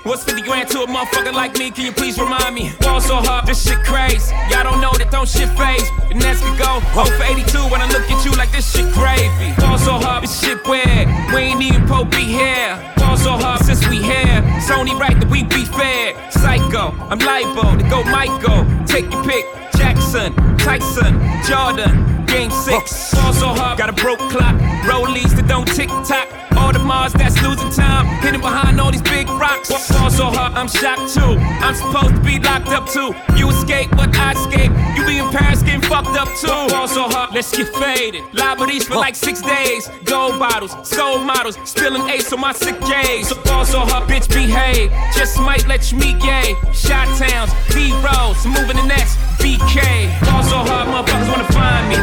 What's 0.02 0.22
50 0.24 0.42
grand 0.42 0.68
to 0.68 0.82
a 0.82 0.86
motherfucker 0.86 1.32
like 1.32 1.56
me? 1.56 1.70
Can 1.70 1.86
you 1.86 1.92
please 1.92 2.18
remind 2.20 2.54
me? 2.54 2.74
Ball 2.80 3.00
so 3.00 3.16
hard, 3.16 3.46
this 3.46 3.66
shit 3.66 3.78
crazy. 3.84 4.34
Y'all 4.50 4.64
don't 4.64 4.82
know 4.82 4.92
that 5.00 5.10
don't 5.10 5.26
shit 5.26 5.48
phase. 5.56 5.88
And 6.12 6.22
as 6.24 6.44
we 6.44 6.52
go, 6.60 6.84
0 6.92 7.08
for 7.16 7.24
82 7.24 7.72
when 7.72 7.80
I 7.80 7.88
look 7.88 8.04
at 8.04 8.20
you 8.20 8.36
like 8.36 8.52
this 8.52 8.68
shit 8.68 8.92
gravy. 8.92 9.56
Ball 9.56 9.78
so 9.78 9.96
hard, 9.96 10.24
this 10.24 10.38
shit 10.44 10.60
weird. 10.68 11.08
We 11.32 11.56
ain't 11.56 11.62
even 11.62 11.88
po 11.88 12.04
be 12.04 12.20
here. 12.20 12.76
Ball 13.00 13.16
so 13.16 13.32
hard 13.32 13.64
since 13.64 13.80
we 13.88 13.96
here. 14.04 14.44
It's 14.64 14.70
only 14.70 14.94
right 14.94 15.12
that 15.20 15.28
we 15.28 15.44
be 15.44 15.66
fair. 15.76 16.16
Psycho, 16.30 16.96
I'm 17.12 17.18
libo 17.18 17.76
to 17.76 17.84
go 17.90 18.02
Michael. 18.04 18.64
Take 18.86 19.12
your 19.12 19.22
pick. 19.22 19.44
Jackson, 19.76 20.32
Tyson, 20.56 21.20
Jordan, 21.44 22.24
Game 22.24 22.50
6. 22.50 23.12
Ball 23.12 23.32
so 23.34 23.48
hard, 23.48 23.76
got 23.76 23.90
a 23.90 23.92
broke 23.92 24.20
clock. 24.32 24.56
Rollies 24.88 25.36
that 25.36 25.46
don't 25.48 25.68
tick 25.68 25.90
tock. 26.08 26.28
All 26.56 26.72
the 26.72 26.78
Mars 26.78 27.12
that's 27.12 27.36
losing 27.42 27.68
time. 27.70 28.06
Hidden 28.22 28.40
behind 28.40 28.80
all 28.80 28.90
these 28.90 29.02
big 29.02 29.28
rocks. 29.28 29.68
Ball 29.68 30.08
so 30.08 30.26
hard, 30.32 30.54
I'm 30.54 30.68
shocked 30.68 31.12
too. 31.12 31.36
I'm 31.60 31.74
supposed 31.74 32.14
to 32.14 32.20
be 32.22 32.38
locked 32.38 32.68
up 32.68 32.88
too. 32.88 33.12
You 33.36 33.50
escape, 33.50 33.90
but 33.90 34.16
I 34.16 34.32
escape. 34.32 34.72
You 34.96 35.04
be 35.04 35.18
in 35.18 35.28
Paris 35.30 35.62
getting 35.62 35.82
fucked 35.82 36.16
up 36.16 36.28
too. 36.40 36.72
Ball 36.72 36.88
so 36.88 37.04
hard, 37.08 37.34
let's 37.34 37.54
get 37.54 37.68
faded. 37.74 38.22
Liberties 38.32 38.88
for 38.88 38.94
like 38.94 39.14
six 39.14 39.42
days. 39.42 39.88
Gold 40.04 40.38
bottles, 40.38 40.72
soul 40.88 41.18
models, 41.18 41.58
spilling 41.68 42.08
ace 42.08 42.32
on 42.32 42.40
my 42.40 42.52
sick 42.52 42.80
days. 42.80 43.28
So 43.28 43.42
ball 43.42 43.66
so 43.66 43.80
hard, 43.80 44.08
bitch 44.08 44.32
behave. 44.54 44.90
Just 45.12 45.38
might 45.40 45.66
let 45.66 45.90
you 45.90 45.98
meet 45.98 46.18
gay. 46.20 46.54
Shot 46.72 47.06
towns, 47.18 47.50
B 47.74 47.90
rolls, 48.06 48.46
moving 48.46 48.76
the 48.76 48.86
next 48.86 49.18
BK. 49.42 49.78
Ball 50.26 50.42
so 50.42 50.58
hard, 50.62 50.86
motherfuckers 50.88 51.28
wanna 51.28 51.50
find 51.52 51.88
me. 51.90 51.96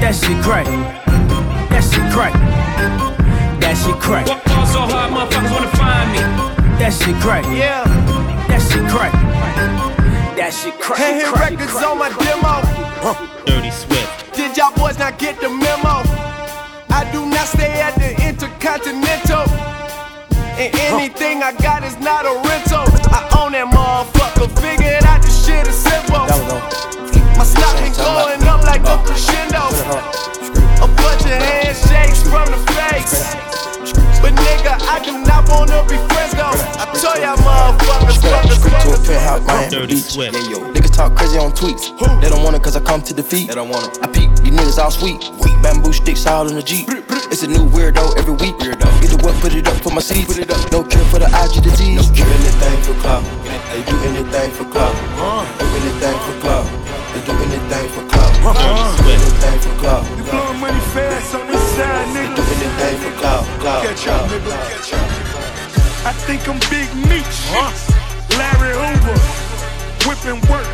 That 0.00 0.14
shit 0.14 0.40
crack. 0.42 0.66
That 1.70 1.84
shit 1.84 2.06
crack. 2.12 2.34
That 3.60 3.76
shit 3.76 3.98
crack. 4.00 4.26
Ball 4.26 4.66
so 4.66 4.80
hard, 4.80 5.12
motherfuckers 5.12 5.52
wanna 5.52 5.76
find 5.76 6.08
me. 6.12 6.20
That 6.80 6.92
shit 6.92 7.16
crack. 7.20 7.44
Yeah. 7.52 7.84
That 8.48 8.60
shit 8.68 8.84
crack. 8.88 9.12
That 10.36 10.52
shit 10.52 10.80
crack. 10.80 10.98
Can't 10.98 11.16
hit 11.16 11.26
crack, 11.26 11.50
records 11.50 11.72
crack. 11.72 11.86
on 11.86 11.98
my 11.98 12.10
demo. 12.24 12.54
Dirty 13.44 13.70
Swift. 13.70 14.34
Did 14.34 14.56
y'all 14.56 14.74
boys 14.74 14.98
not 14.98 15.18
get 15.18 15.40
the 15.40 15.50
memo? 15.50 16.02
I 16.90 17.08
do 17.12 17.26
not 17.26 17.46
stay 17.46 17.80
at 17.80 17.94
the 17.96 18.10
Intercontinental. 18.26 19.49
And 20.60 20.76
anything 20.92 21.42
I 21.42 21.52
got 21.54 21.82
is 21.84 21.96
not 22.00 22.26
a 22.26 22.36
rental. 22.44 22.84
I 23.08 23.24
own 23.40 23.52
that 23.52 23.72
motherfucker. 23.72 24.44
Figured 24.60 25.04
out 25.08 25.22
the 25.24 25.32
shit 25.32 25.64
is 25.66 25.72
simple. 25.72 26.28
My 27.40 27.44
stock 27.48 27.72
been 27.80 27.96
going 27.96 28.44
up 28.44 28.60
like 28.68 28.84
a 28.84 29.00
crescendo. 29.00 29.72
A 30.84 30.88
bunch 31.00 31.24
of 31.24 31.40
handshakes 31.40 32.20
from 32.28 32.44
the 32.52 32.60
face. 32.76 33.69
But 34.20 34.32
nigga, 34.36 34.76
I 34.88 35.00
do 35.04 35.12
not 35.24 35.48
wanna 35.48 35.82
be 35.88 35.96
friends 36.12 36.32
though. 36.36 36.52
I 36.80 36.84
told 36.92 37.18
y'all 37.20 37.36
motherfuckers, 37.40 38.20
fuckers, 38.20 38.60
to 38.60 38.68
a 38.68 38.92
fuckers. 38.92 39.06
penthouse, 39.08 39.46
Miami 39.46 39.70
Dirty 39.70 39.94
Beach. 39.94 40.04
Swift. 40.04 40.34
Yeah, 40.36 40.50
yo. 40.50 40.58
Niggas 40.72 40.94
talk 40.94 41.14
crazy 41.16 41.38
on 41.38 41.52
tweets. 41.52 41.88
They 42.20 42.28
don't 42.28 42.42
want 42.42 42.56
it 42.56 42.62
cause 42.62 42.76
I 42.76 42.80
come 42.80 43.02
to 43.02 43.14
defeat. 43.14 43.48
They 43.48 43.54
don't 43.54 43.68
want 43.70 43.96
it. 43.96 44.02
I 44.02 44.06
peep, 44.08 44.30
these 44.42 44.52
niggas 44.52 44.78
all 44.78 44.90
sweet. 44.90 45.20
Bamboo 45.62 45.92
sticks 45.92 46.26
all 46.26 46.48
in 46.48 46.54
the 46.56 46.62
Jeep. 46.62 46.88
It's 47.32 47.42
a 47.42 47.46
new 47.48 47.68
weirdo 47.68 48.16
every 48.18 48.34
week. 48.34 48.56
Weirdo. 48.60 48.88
Get 49.00 49.10
the 49.10 49.18
what, 49.24 49.34
put 49.40 49.54
it 49.54 49.66
up 49.68 49.76
for 49.82 49.90
my 49.92 50.00
seeds. 50.00 50.26
Put 50.26 50.38
it 50.38 50.50
up. 50.50 50.72
No 50.72 50.82
care 50.82 51.04
for 51.12 51.18
the 51.18 51.28
IG 51.28 51.62
disease. 51.62 52.08
Do 52.10 52.24
anything 52.24 52.82
for 52.82 52.94
club. 53.00 53.24
They 53.72 53.82
do 53.84 53.96
anything 54.08 54.50
for 54.52 54.64
clout. 54.64 54.94
Do 55.60 55.66
anything 55.80 56.18
for 56.26 56.34
club. 56.40 56.66
They 57.12 57.20
do 57.24 57.32
anything 57.32 57.88
for 57.94 58.04
clout. 58.08 58.32
Do 58.98 59.04
anything 59.08 59.58
for 59.60 59.74
clout. 59.80 60.04
Uh. 60.04 60.16
You 60.16 60.24
blowing 60.24 60.60
money 60.60 60.80
fast 60.92 61.34
on 61.34 61.46
this 61.46 61.62
side, 61.76 62.08
nigga. 62.16 62.39
Do 63.70 63.76
anything 63.76 63.96
for 63.96 63.96
clout. 63.96 63.96
Clout. 63.96 63.96
Catch 63.96 64.06
up, 64.08 64.30
nigga. 64.30 64.50
Catch 64.70 64.92
up. 64.94 66.06
I 66.06 66.12
think 66.12 66.48
I'm 66.48 66.58
Big 66.70 66.88
Meech. 67.08 67.38
Larry 68.38 68.74
Hoover. 68.74 69.18
Whipping 70.08 70.40
work. 70.50 70.66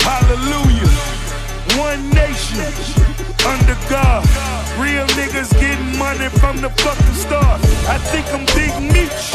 Hallelujah. 0.00 0.88
One 1.78 2.10
nation. 2.10 2.72
Under 3.46 3.76
God. 3.88 4.24
Real 4.78 5.06
niggas 5.18 5.52
getting 5.60 5.98
money 5.98 6.28
from 6.28 6.60
the 6.60 6.70
fucking 6.70 7.14
start. 7.14 7.60
I 7.88 7.98
think 7.98 8.26
I'm 8.32 8.46
Big 8.56 8.72
Meech. 8.80 9.34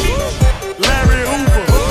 Larry 0.78 1.22
Hoover. 1.26 1.85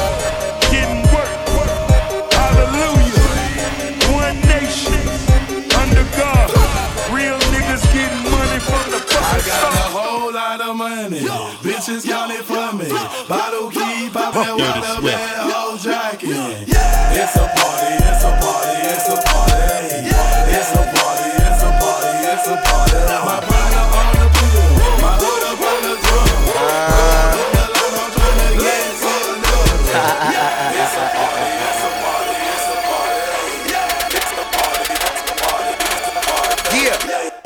Money. 10.75 11.19
Bitches 11.63 12.05
count 12.05 12.31
it 12.31 12.43
for 12.43 12.73
me. 12.75 12.89
Bottle 13.27 13.69
key 13.71 14.09
poppin', 14.11 14.43
Dirty 14.43 14.61
water 14.63 14.81
Swift. 14.99 15.03
man, 15.03 15.49
whole 15.51 15.77
jacket. 15.77 16.29
It's 16.29 17.35
a 17.35 17.47
party, 17.55 17.93
it's 17.95 18.23
a 18.23 18.31
party, 18.43 18.75
it's 18.91 19.07
a 19.09 19.15
party. 19.23 19.55
It's 20.55 20.71
a 20.71 20.83
party, 20.93 21.29
it's 21.47 21.63
a 21.63 21.71
party, 21.79 22.11
it's 22.27 22.47
a 22.47 22.55
party. 22.59 22.99
My 23.25 23.39
partner 23.39 23.85
on 23.95 24.11
the 24.19 24.27
pool, 24.35 24.99
my 25.01 25.13
hood 25.15 25.43
up 25.47 25.63
on 25.63 25.79
the 25.87 25.95
drum. 26.03 26.27
I'm 27.15 28.11
tryna 28.15 28.49
get 28.59 28.87
so 28.99 29.15
low. 29.43 29.63
It's 30.75 30.95
a 30.95 31.07
party, 31.15 31.49
it's 31.63 31.81
a 31.81 31.91
party, 32.03 32.35
it's 32.51 32.67
a 32.67 32.77
party. 32.85 33.23
It's 34.15 34.31
a 34.31 34.43
party, 34.55 34.91
it's 34.91 35.23
a 35.23 35.35
party, 35.39 35.73
it's 35.87 36.07
a 36.07 36.23
party. 36.27 36.75
Yeah. 36.75 36.99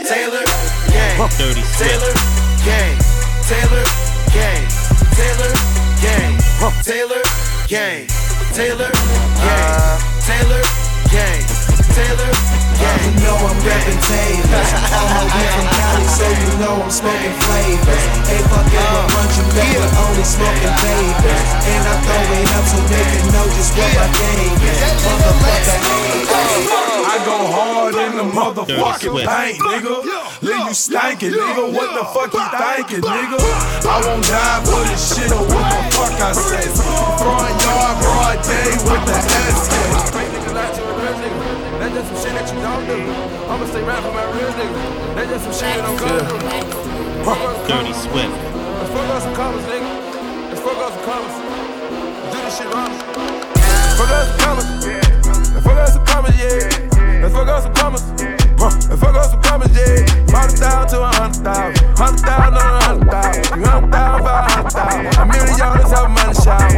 Taylor, 0.10 0.46
gang. 0.90 1.18
Dirty 1.38 1.64
Taylor, 1.78 2.14
gang. 2.66 2.99
Taylor, 3.50 3.84
gang. 4.32 4.68
Taylor, 5.18 5.54
gang. 6.04 6.38
Taylor, 6.84 7.22
gang. 7.68 8.06
Taylor, 8.54 8.92
gang. 8.92 9.40
Uh. 9.42 10.00
Taylor, 10.22 10.62
gang. 11.10 11.69
Taylor, 11.96 12.32
gang. 12.80 13.00
You 13.06 13.12
know 13.24 13.38
I'm 13.40 13.58
reppin' 13.66 14.00
Taylors. 14.06 14.70
All 14.94 15.08
my 15.10 15.24
way 15.30 15.48
from 15.54 15.68
Cali, 15.74 16.08
so 16.10 16.26
you 16.30 16.52
know 16.62 16.76
I'm 16.84 16.92
smoking 16.92 17.36
flavors. 17.46 18.04
Ain't 18.30 18.46
fucking 18.50 18.80
a 18.80 19.04
bunch 19.14 19.36
of 19.40 19.48
men, 19.56 19.74
but 19.80 19.92
only 20.04 20.26
smoking 20.26 20.76
vapors. 20.82 21.44
And 21.70 21.84
I 21.90 21.94
throw 22.06 22.24
it 22.38 22.50
up 22.54 22.66
so 22.70 22.80
they 22.90 23.06
can 23.10 23.26
know 23.34 23.46
just 23.56 23.72
what 23.78 23.92
my 23.98 24.08
game 24.20 24.60
is. 24.70 24.80
Motherfucker, 25.06 25.78
haters. 25.90 26.70
I 27.10 27.16
go 27.26 27.38
hard 27.50 27.96
in 27.96 28.12
the 28.18 28.26
motherfucking 28.30 29.26
paint, 29.26 29.58
nigga. 29.60 29.96
Leave 30.42 30.68
you 30.70 30.76
stankin', 30.78 31.34
nigga. 31.34 31.66
What 31.74 31.90
the 31.98 32.06
fuck 32.14 32.32
you 32.34 32.46
thinking, 32.54 33.04
nigga? 33.04 33.38
I 33.86 33.98
won't 34.06 34.24
die 34.24 34.62
for 34.66 34.82
this 34.86 35.02
shit 35.16 35.32
or 35.32 35.42
what 35.42 35.66
the 35.74 35.82
fuck 35.98 36.22
I 36.22 36.32
say. 36.34 36.70
Front 37.18 37.58
yard, 37.66 37.96
broad 38.04 38.38
day 38.46 38.78
with 38.86 39.04
the 39.10 39.18
SK. 39.58 41.49
That's 41.90 42.06
just 42.06 42.22
some 42.22 42.22
shit 42.22 42.38
that 42.38 42.46
you 42.54 42.62
don't 42.62 42.86
do. 42.86 43.02
I'ma 43.50 43.66
stay 43.66 43.82
rap 43.82 44.06
for 44.06 44.14
my 44.14 44.22
real 44.38 44.54
niggas. 44.54 44.78
That's 45.18 45.30
just 45.34 45.44
some 45.50 45.58
shit 45.58 45.74
that 45.74 45.90
I'm 45.90 45.98
gonna 45.98 46.22
do. 46.22 46.38
Dirty 47.66 47.94
Swift. 47.98 48.30
Let's 48.30 48.94
fuck 48.94 49.10
up 49.10 49.22
some 49.26 49.34
commas, 49.34 49.66
nigga. 49.66 49.90
Let's 50.54 50.62
fuck 50.62 50.78
up 50.78 50.94
some 50.94 51.02
commas. 51.10 51.34
Let's 51.34 52.30
do 52.30 52.38
this 52.46 52.54
shit 52.62 52.70
wrong. 52.70 52.94
Fuck 53.98 54.14
up 54.14 54.22
some 54.22 54.38
commas. 54.38 54.70
Let's 54.86 55.66
fuck 55.66 55.82
up 55.82 55.90
some 55.90 56.06
commas, 56.06 56.38
yeah. 56.38 56.70
Let's 57.26 57.34
fuck 57.34 57.50
up 57.50 57.64
some 57.66 57.74
commas. 57.74 58.06
Let's 58.22 59.02
fuck 59.02 59.16
up 59.18 59.26
some 59.26 59.42
commas, 59.42 59.74
yeah. 59.74 60.06
Brought 60.30 60.54
it 60.54 60.62
down 60.62 60.86
to 60.94 61.02
a 61.02 61.10
hundred 61.10 61.42
thousand. 61.42 61.74
Hundred 61.98 62.22
thousand 62.22 62.54
on 62.54 62.70
a 62.70 62.86
hundred 62.86 63.10
thousand. 63.10 63.50
You 63.58 63.66
hundred 63.66 63.90
thousand 63.90 64.22
for 64.22 64.30
a 64.30 64.46
hundred 64.46 64.78
thousand. 64.78 65.10
A 65.10 65.26
million 65.26 65.58
y'all, 65.58 65.74
let's 65.74 65.90
have 65.90 66.06
a 66.06 66.14
money 66.14 66.38
shower. 66.38 66.70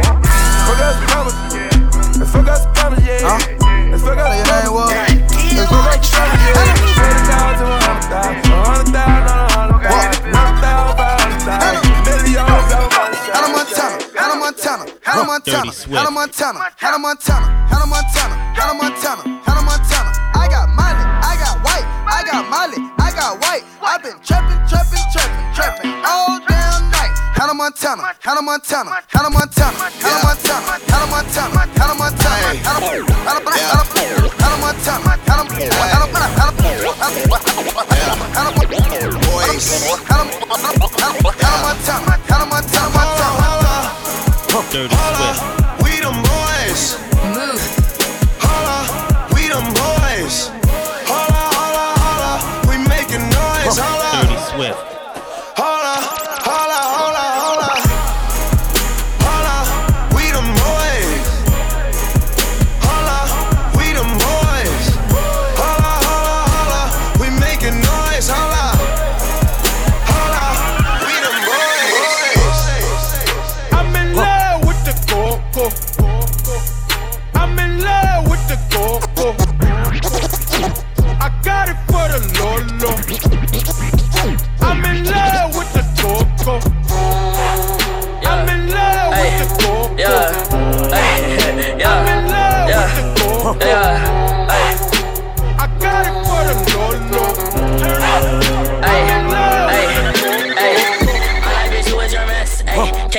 Fuck 0.64 0.80
up 0.80 0.96
some 0.96 1.04
commas. 1.12 1.36
Let's 2.16 2.32
fuck 2.32 2.48
up 2.48 2.56
some 2.64 2.72
commas, 2.72 3.04
yeah. 3.04 3.61
Montana, 16.12 16.58
Montana, 16.82 16.98
Montana, 16.98 17.48
Montana, 17.86 18.36
Montana, 18.76 19.24
Montana, 19.44 19.62
Montana. 19.62 20.10
I 20.34 20.46
got 20.48 20.68
money, 20.68 21.04
I 21.22 21.36
got 21.38 21.58
white, 21.64 21.86
I 22.06 22.22
got 22.30 22.48
Molly, 22.48 22.78
I 22.98 23.12
got 23.12 23.40
white. 23.40 23.64
I've 23.82 24.02
been 24.02 24.18
trappin', 24.22 24.66
trappin', 24.68 24.98
trappin', 25.12 25.54
trapping. 25.54 25.91
Hannah 27.42 27.54
Montana, 27.54 28.14
Hannah 28.20 28.40
Montana, 28.40 29.02
Hannah 29.08 29.30
Montana, 29.30 29.74
Hannah 29.98 30.22
Montana, 30.22 30.78
Hannah 30.86 31.10
Montana, 31.10 31.66
Hannah 31.74 31.98
Montana, 31.98 32.54
Hannah 32.54 32.86
Montana, 34.62 34.62
Hannah 34.62 34.62
Montana, 34.62 35.02
Hannah 35.32 35.66
Montana, 40.82 41.18
Hannah 41.18 41.58
Montana, 41.62 42.14
Hannah 42.30 42.46
Montana, 42.46 42.86
Montana, 42.94 43.26
Montana. 43.26 43.72
Dirty 44.70 44.94
Swift. 44.94 45.61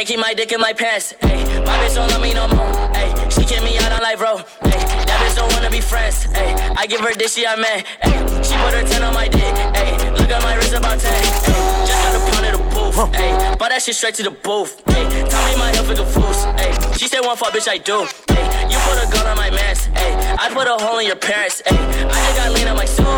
Can't 0.03 0.17
keep 0.17 0.19
my 0.19 0.33
dick 0.33 0.51
in 0.51 0.59
my 0.59 0.73
pants. 0.73 1.13
Ayy, 1.21 1.65
my 1.65 1.77
bitch 1.79 1.95
don't 1.95 2.09
love 2.09 2.21
me 2.21 2.33
no 2.33 2.45
more. 2.49 2.67
Ayy, 2.91 3.31
she 3.31 3.45
kick 3.45 3.63
me 3.63 3.77
out 3.77 3.91
on 3.93 4.01
life, 4.01 4.19
bro. 4.19 4.35
Ayy, 4.35 4.83
that 5.07 5.17
bitch 5.23 5.35
don't 5.37 5.49
wanna 5.53 5.69
be 5.69 5.79
friends. 5.79 6.27
Ayy, 6.35 6.75
I 6.75 6.85
give 6.87 6.99
her 6.99 7.13
dick, 7.13 7.29
she 7.29 7.45
a 7.45 7.55
man. 7.55 7.85
Ayy, 8.03 8.43
she 8.43 8.53
put 8.59 8.73
her 8.73 8.83
10 8.83 9.01
on 9.01 9.13
my 9.13 9.29
dick. 9.29 9.55
Ayy, 9.79 10.19
look 10.19 10.29
at 10.29 10.43
my 10.43 10.55
wrist 10.55 10.73
about 10.73 10.99
10. 10.99 11.07
Ayy, 11.07 11.87
just 11.87 12.03
got 12.03 12.15
a 12.19 12.31
pound 12.31 12.45
of 12.47 12.51
the 12.51 12.63
booth. 12.75 12.95
Ayy, 13.15 13.57
bought 13.57 13.69
that 13.69 13.81
shit 13.81 13.95
straight 13.95 14.15
to 14.15 14.23
the 14.23 14.31
booth. 14.31 14.83
Ayy, 14.87 15.29
tell 15.29 15.43
me 15.47 15.55
my 15.57 15.71
health 15.71 15.89
is 15.89 15.99
a 15.99 16.05
fool's. 16.05 16.43
Ayy, 16.59 16.99
she 16.99 17.07
said 17.07 17.21
one 17.21 17.37
fuck, 17.37 17.53
bitch, 17.53 17.69
I 17.69 17.77
do. 17.77 18.03
Ayy, 18.03 18.71
you 18.71 18.77
put 18.83 18.99
a 18.99 19.07
gun 19.07 19.25
on 19.25 19.37
my 19.37 19.51
mans. 19.51 19.87
Ayy, 19.87 20.35
I 20.37 20.49
put 20.51 20.67
a 20.67 20.75
hole 20.83 20.99
in 20.99 21.07
your 21.07 21.15
parents. 21.15 21.61
Ayy, 21.65 21.79
I 21.79 22.17
just 22.27 22.35
got 22.35 22.51
lean 22.51 22.67
on 22.67 22.75
my 22.75 22.83
Subies. 22.85 23.12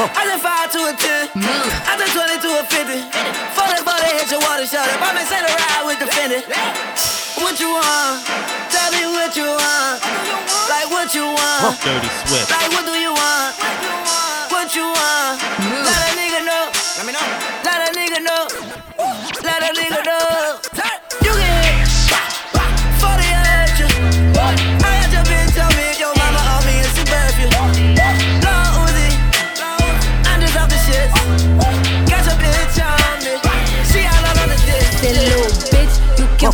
I 0.00 0.24
said 0.24 0.40
five 0.40 0.72
to 0.72 0.80
a 0.88 0.92
ten. 0.96 1.28
I 1.84 1.92
said 2.00 2.08
twenty 2.16 2.40
to 2.40 2.50
a 2.56 2.64
fifty. 2.64 3.04
Forty 3.52 3.84
four 3.84 4.00
they 4.00 4.16
hit 4.16 4.32
your 4.32 4.40
water 4.40 4.64
shot 4.64 4.88
it. 4.88 4.96
Buy 4.96 5.12
me 5.12 5.20
Saint 5.28 5.44
Laurent 5.44 5.84
with 5.84 6.00
the 6.00 6.08
Fendi. 6.08 6.40
What 7.36 7.60
you 7.60 7.68
want? 7.68 8.24
Tell 8.72 8.88
me 8.96 9.04
what 9.12 9.36
you 9.36 9.44
want. 9.44 10.00
Like 10.72 10.88
what 10.88 11.12
you 11.12 11.28
want. 11.28 11.76
Dirty 11.84 12.08
Swift. 12.24 12.48
Like 12.48 12.72
what 12.72 12.88
do 12.88 12.96
you 12.96 13.12
want? 13.12 13.52
What 14.48 14.72
you 14.72 14.88
want? 14.88 15.36
Let 15.84 16.00
a 16.00 16.12
nigga 16.16 16.48
know. 16.48 16.72
Let 16.96 17.04
me 17.04 17.12
know. 17.12 17.26
Let 17.60 17.84
a 17.84 17.90
nigga 17.92 18.24
know. 18.24 18.48
Let 19.44 19.60
a 19.68 19.70
nigga 19.76 20.00
know. 20.00 20.64
You 21.20 21.32
can 21.36 21.69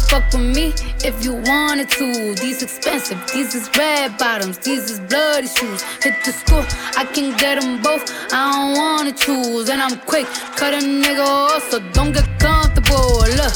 fuck 0.08 0.24
with 0.32 0.42
me 0.56 0.72
if 1.04 1.24
you 1.24 1.34
wanted 1.34 1.88
to. 1.90 2.34
These 2.34 2.62
expensive, 2.62 3.18
these 3.32 3.54
is 3.54 3.68
red 3.76 4.16
bottoms, 4.18 4.58
these 4.58 4.90
is 4.90 5.00
bloody 5.00 5.48
shoes. 5.48 5.82
Hit 6.02 6.14
the 6.24 6.32
school, 6.32 6.64
I 6.96 7.04
can 7.04 7.36
get 7.36 7.60
them 7.60 7.82
both. 7.82 8.04
I 8.32 8.40
don't 8.52 8.76
wanna 8.78 9.12
choose, 9.12 9.68
and 9.68 9.80
I'm 9.80 9.98
quick, 10.00 10.26
cut 10.56 10.74
a 10.74 10.78
nigga 10.78 11.24
off, 11.24 11.70
so 11.70 11.80
don't 11.92 12.12
get 12.12 12.26
comfortable. 12.38 13.20
Look, 13.40 13.54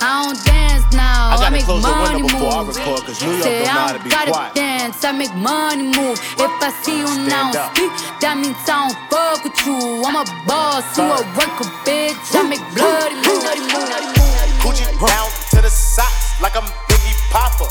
I 0.00 0.24
don't 0.24 0.38
dance 0.44 0.84
now, 0.92 1.32
I 1.32 1.36
gotta 1.36 1.52
make 1.52 1.66
money 1.66 2.20
I 2.20 2.34
move. 2.34 2.74
Say 2.74 3.24
don't 3.24 3.40
know 3.40 3.66
how 3.66 3.86
I 3.86 3.92
don't 3.92 4.08
gotta 4.08 4.30
quiet. 4.30 4.54
dance, 4.54 5.04
I 5.04 5.12
make 5.12 5.34
money 5.34 5.84
move. 5.84 6.18
If 6.38 6.52
I 6.62 6.70
see 6.82 6.98
you 6.98 7.10
now 7.28 7.52
Stand 7.52 7.56
up. 7.56 7.76
speak, 7.76 7.92
that 8.20 8.34
means 8.40 8.56
I 8.68 8.88
don't 8.88 8.98
fuck 9.10 9.44
with 9.44 9.58
you. 9.66 10.04
I'm 10.06 10.16
a 10.16 10.24
boss, 10.46 10.84
you 10.96 11.04
a 11.04 11.20
worker, 11.36 11.68
bitch. 11.84 12.34
I 12.34 12.42
make 12.48 12.64
bloody 12.74 13.16
move. 13.26 14.43
Gucci 14.64 14.88
down 14.96 15.28
to 15.52 15.60
the 15.60 15.68
socks 15.68 16.40
like 16.40 16.56
I'm 16.56 16.64
Biggie 16.88 17.12
Papa. 17.28 17.68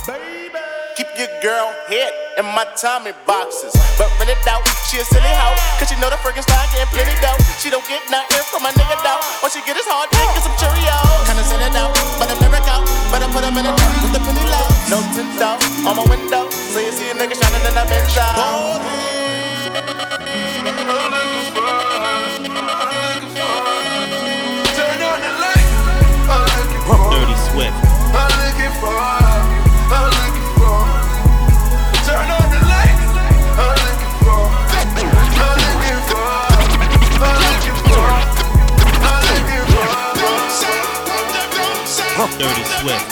Keep 0.93 1.09
your 1.17 1.25
girl 1.41 1.73
head 1.89 2.13
in 2.37 2.45
my 2.53 2.69
Tommy 2.77 3.17
boxes. 3.25 3.73
But 3.97 4.13
rent 4.21 4.29
it 4.29 4.37
out, 4.45 4.61
she 4.85 5.01
a 5.01 5.05
silly 5.09 5.25
hoe. 5.25 5.57
Cause 5.81 5.89
she 5.89 5.97
know 5.97 6.13
the 6.13 6.21
freaking 6.21 6.45
style 6.45 6.61
getting 6.69 6.85
plenty 6.93 7.17
dough. 7.17 7.41
She 7.57 7.73
don't 7.73 7.81
get 7.89 8.05
nothing 8.13 8.45
from 8.45 8.61
my 8.61 8.69
nigga 8.77 9.01
though. 9.01 9.17
All 9.41 9.49
she 9.49 9.65
get 9.65 9.73
is 9.73 9.89
hard 9.89 10.13
dick 10.13 10.21
and 10.21 10.45
some 10.45 10.53
Cheerios. 10.61 11.25
Kinda 11.25 11.41
send 11.41 11.65
it 11.65 11.73
out, 11.73 11.97
but 12.21 12.29
I 12.29 12.37
a 12.37 12.45
miracle. 12.45 12.85
Better 13.09 13.29
put 13.33 13.41
him 13.41 13.57
in 13.57 13.65
a 13.65 13.73
trunk 13.73 13.97
with 14.05 14.13
the 14.13 14.21
penny 14.21 14.45
low. 14.53 14.65
No 14.93 15.01
tint 15.17 15.41
out 15.41 15.57
on 15.89 15.97
my 15.97 16.05
window. 16.05 16.45
So 16.53 16.77
you 16.77 16.93
see 16.93 17.09
a 17.09 17.17
nigga 17.17 17.33
shining 17.33 17.65
in 17.65 17.73
a 17.73 17.89
Benz 17.89 18.13
Turn 18.13 19.02
Dirty 42.53 42.69
Swift. 42.69 43.09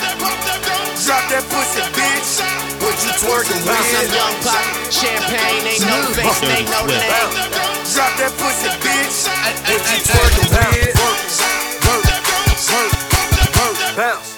Drop 1.01 1.25
that 1.33 1.41
pussy, 1.49 1.81
bitch. 1.97 2.45
What 2.77 2.93
you 3.01 3.09
twerking 3.25 3.57
with? 3.65 3.73
Some 3.89 4.13
young 4.13 4.37
pop, 4.45 4.61
champagne, 4.93 5.65
ain't 5.65 5.81
no 5.81 5.97
face, 6.13 6.45
ain't 6.45 6.69
no 6.69 6.85
name. 6.85 7.09
Drop 7.89 8.13
that 8.21 8.37
pussy, 8.37 8.69
bitch. 8.85 9.25
What 9.65 9.81
you 9.81 9.97
twerking 10.05 10.45
with? 10.45 10.93
Work, 11.01 11.25
work, 11.89 12.05
work, 12.69 12.93
work, 13.57 13.97
bounce, 13.97 14.30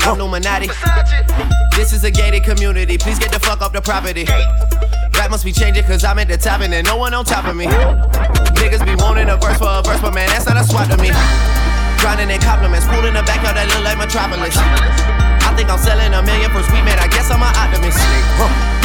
like 0.00 0.08
I'm 0.08 0.20
Illuminati. 0.20 0.68
This 1.76 1.92
is 1.92 2.04
a 2.04 2.10
gated 2.10 2.44
community, 2.44 2.98
please 2.98 3.18
get 3.18 3.32
the 3.32 3.40
fuck 3.40 3.60
off 3.60 3.72
the 3.72 3.80
property. 3.80 4.24
Rap 5.16 5.30
must 5.30 5.44
be 5.44 5.52
changing 5.52 5.84
cause 5.84 6.04
I'm 6.04 6.18
at 6.18 6.28
the 6.28 6.36
top 6.36 6.60
and 6.60 6.72
there's 6.72 6.84
no 6.84 6.96
one 6.96 7.14
on 7.14 7.24
top 7.24 7.46
of 7.46 7.56
me. 7.56 7.66
Niggas 7.66 8.84
be 8.84 8.94
wanting 8.96 9.28
a 9.28 9.36
verse 9.36 9.58
for 9.58 9.68
a 9.68 9.82
verse, 9.82 10.00
but 10.00 10.14
man, 10.14 10.28
that's 10.28 10.46
not 10.46 10.56
a 10.56 10.64
swap 10.64 10.88
to 10.88 10.96
me. 10.96 11.10
Grinding 12.00 12.30
in 12.30 12.40
compliments, 12.40 12.86
pool 12.88 13.04
in 13.04 13.14
the 13.14 13.24
backyard 13.28 13.56
that 13.56 13.68
look 13.68 13.84
like 13.84 13.98
Metropolis. 14.00 14.56
I 14.56 15.52
think 15.56 15.68
I'm 15.68 15.80
selling 15.80 16.12
a 16.16 16.22
million 16.24 16.48
for 16.48 16.64
sweet 16.64 16.84
man, 16.84 16.96
I 16.96 17.08
guess 17.08 17.28
I'm 17.28 17.44
an 17.44 17.52
optimist. 17.52 18.00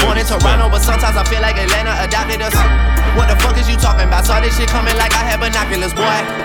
Born 0.03 0.19
in 0.19 0.27
Toronto, 0.27 0.67
but 0.67 0.83
sometimes 0.83 1.15
I 1.15 1.23
feel 1.23 1.39
like 1.39 1.55
Atlanta 1.55 1.95
adopted 2.03 2.43
us. 2.43 2.55
What 3.15 3.31
the 3.31 3.39
fuck 3.39 3.55
is 3.55 3.69
you 3.69 3.79
talking 3.79 4.07
about? 4.07 4.25
Saw 4.27 4.41
this 4.41 4.57
shit 4.57 4.67
coming 4.67 4.95
like 4.99 5.15
I 5.15 5.23
had 5.23 5.39
binoculars, 5.39 5.95
boy. 5.95 6.44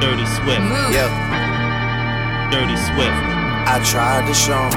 Dirty 0.00 0.26
Swift. 0.26 0.62
Yeah, 0.94 1.10
Dirty 2.52 2.76
Swift. 2.76 3.18
I 3.66 3.80
tried 3.84 4.26
to 4.28 4.34
show 4.34 4.62
him. 4.70 4.72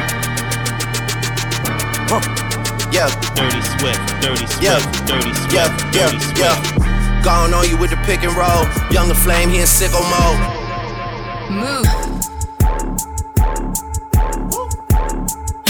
Yeah, 2.92 3.08
Dirty 3.36 3.62
Swift. 3.62 4.02
Dirty 4.22 4.46
Swift. 4.48 4.62
Yeah. 4.64 4.80
Dirty 5.06 5.34
Swift. 5.34 5.54
yeah, 5.54 5.92
yeah, 5.94 6.10
Dirty 6.10 6.20
Swift. 6.20 6.38
yeah. 6.40 7.22
Gone 7.24 7.54
on 7.54 7.70
you 7.70 7.78
with 7.78 7.92
the 7.92 7.98
pick 7.98 8.24
and 8.24 8.36
roll. 8.36 8.66
Young 8.92 9.08
La 9.10 9.14
Flame, 9.16 9.50
he 9.50 9.60
in 9.60 9.66
sicko 9.68 10.02
mode. 10.10 10.40
Move. 11.52 12.01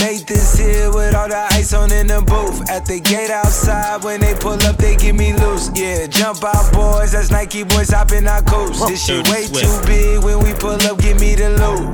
Made 0.02 0.26
this 0.26 0.58
here 0.58 0.90
with 0.90 1.14
all 1.14 1.30
the 1.30 1.38
ice 1.54 1.74
on 1.74 1.92
in 1.92 2.08
the 2.08 2.22
booth. 2.26 2.68
At 2.72 2.86
the 2.88 3.00
gate 3.00 3.30
outside, 3.30 4.04
when 4.04 4.20
they 4.20 4.34
pull 4.34 4.58
up, 4.66 4.78
they 4.78 4.96
give 4.96 5.16
me 5.16 5.32
loose. 5.34 5.70
Yeah, 5.76 6.08
jump 6.08 6.44
out, 6.44 6.74
boys. 6.74 7.12
That's 7.12 7.30
Nike 7.30 7.64
boys 7.64 7.92
hopping 7.92 8.26
our 8.26 8.42
coast. 8.42 8.88
This 8.88 9.06
shit 9.06 9.24
Dirty 9.26 9.30
way 9.30 9.46
too 9.46 9.70
big. 9.86 10.24
When 10.24 10.40
we 10.42 10.54
pull 10.58 10.82
up, 10.90 10.98
give 10.98 11.20
me 11.22 11.36
the 11.36 11.54
loot. 11.54 11.86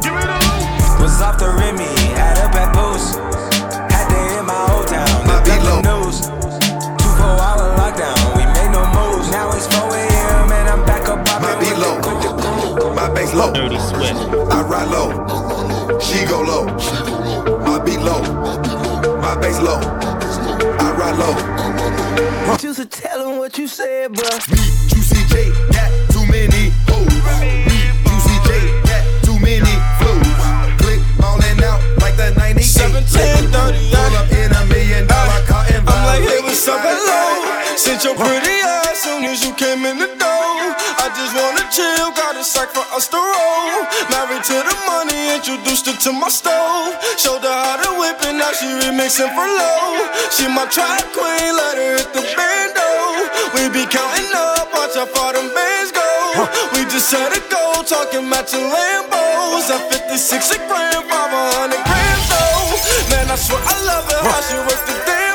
Was 1.03 1.21
off 1.21 1.37
the 1.37 1.51
Remy, 1.51 1.83
add 2.15 2.39
up 2.47 2.55
at 2.55 2.71
Boost. 2.71 3.19
Had 3.91 4.07
to 4.07 4.19
hit 4.31 4.43
my 4.47 4.55
old 4.71 4.87
town. 4.87 5.27
My 5.27 5.43
the 5.43 5.83
news. 5.83 6.31
Two 6.95 7.11
four 7.19 7.35
hour 7.43 7.75
lockdown. 7.75 8.15
We 8.39 8.47
made 8.55 8.71
no 8.71 8.87
moves. 8.87 9.29
Now 9.35 9.51
it's 9.51 9.67
4 9.67 9.83
a.m. 9.83 10.51
and 10.55 10.69
I'm 10.71 10.85
back 10.87 11.09
up. 11.11 11.27
My 11.43 11.59
below. 11.59 11.99
My 12.95 13.07
My 13.07 13.13
bass 13.13 13.33
low. 13.33 13.51
Dirty 13.51 13.77
Swift. 13.79 14.15
I 14.47 14.63
ride 14.63 14.87
low. 14.95 15.99
She 15.99 16.25
go 16.25 16.41
low. 16.41 17.16
My 17.87 17.95
beat 17.95 18.03
low. 18.03 18.21
My 19.21 19.39
bass 19.39 19.61
low. 19.61 19.79
I 19.79 20.91
ride 20.99 21.15
low. 21.15 22.57
You 22.61 22.73
should 22.73 22.91
tell 22.91 23.29
him 23.29 23.37
what 23.37 23.57
you 23.57 23.65
said, 23.65 24.11
bruh. 24.11 24.51
Me, 24.51 24.59
Juicy 24.91 25.23
J, 25.31 25.51
got 25.71 25.87
too 26.11 26.25
many 26.27 26.75
hoes. 26.83 27.07
Me, 27.39 27.63
Juicy 28.03 28.35
J, 28.43 28.83
got 28.83 29.03
too 29.23 29.39
many 29.39 29.71
flows. 30.03 30.35
Click 30.83 30.99
on 31.23 31.39
and 31.47 31.63
out 31.63 31.79
like 32.03 32.17
the 32.17 32.35
98. 32.35 32.59
1730, 32.59 33.79
Pull 33.95 34.17
up 34.19 34.31
in 34.35 34.51
a 34.51 34.65
million 34.67 35.07
dollar 35.07 35.39
car 35.47 35.63
and 35.71 35.87
I'm 35.87 36.03
like, 36.11 36.27
hey, 36.27 36.27
violate. 36.27 36.43
what's 36.43 36.67
up, 36.67 36.83
hello? 36.83 37.77
Sent 37.77 38.03
your 38.03 38.15
pretty 38.15 38.59
ass 38.67 38.99
soon 38.99 39.23
as 39.23 39.45
you 39.45 39.53
came 39.55 39.85
in 39.85 39.97
the 39.97 40.11
door. 40.19 40.76
I 41.07 41.15
just 41.15 41.31
wanna 41.39 41.63
chill, 41.71 42.11
got 42.19 42.35
a 42.35 42.43
sack 42.43 42.67
for 42.67 42.83
us 42.91 43.07
to 43.07 43.15
roll. 43.15 43.79
Married 44.11 44.43
to 44.43 44.59
the 44.59 44.75
money, 44.91 45.39
introduced 45.39 45.87
her 45.87 45.95
to 45.95 46.11
my 46.11 46.27
stove. 46.27 46.99
Showed 47.15 47.47
her 47.47 47.57
how 47.63 47.79
to 47.79 47.95
whip 47.95 48.19
it, 48.27 48.35
now 48.35 48.51
she 48.51 48.67
remixing 48.67 49.31
for 49.31 49.47
low. 49.47 50.03
She 50.35 50.51
my 50.51 50.67
track 50.67 51.07
queen, 51.15 51.55
let 51.55 51.79
her 51.79 51.95
hit 51.95 52.11
the 52.11 52.27
bando. 52.35 52.91
We 53.55 53.71
be 53.71 53.87
counting 53.87 54.35
up, 54.35 54.67
watch 54.75 54.99
how 54.99 55.07
far 55.07 55.31
them 55.31 55.47
bands 55.55 55.95
go. 55.95 56.03
We 56.75 56.83
just 56.91 57.07
set 57.07 57.31
a 57.31 57.39
goal, 57.47 57.87
talking 57.87 58.27
matching 58.27 58.67
Lambos. 58.67 59.71
At 59.71 59.87
56 60.11 60.11
a 60.11 60.57
gram, 60.67 61.07
500 61.07 61.87
grams 61.87 62.25
though. 62.27 63.15
Man, 63.15 63.31
I 63.31 63.39
swear 63.39 63.63
I 63.63 63.79
love 63.87 64.11
it, 64.11 64.19
how 64.27 64.43
she 64.43 64.59
work 64.59 64.81
the 64.83 64.95
damn 65.07 65.26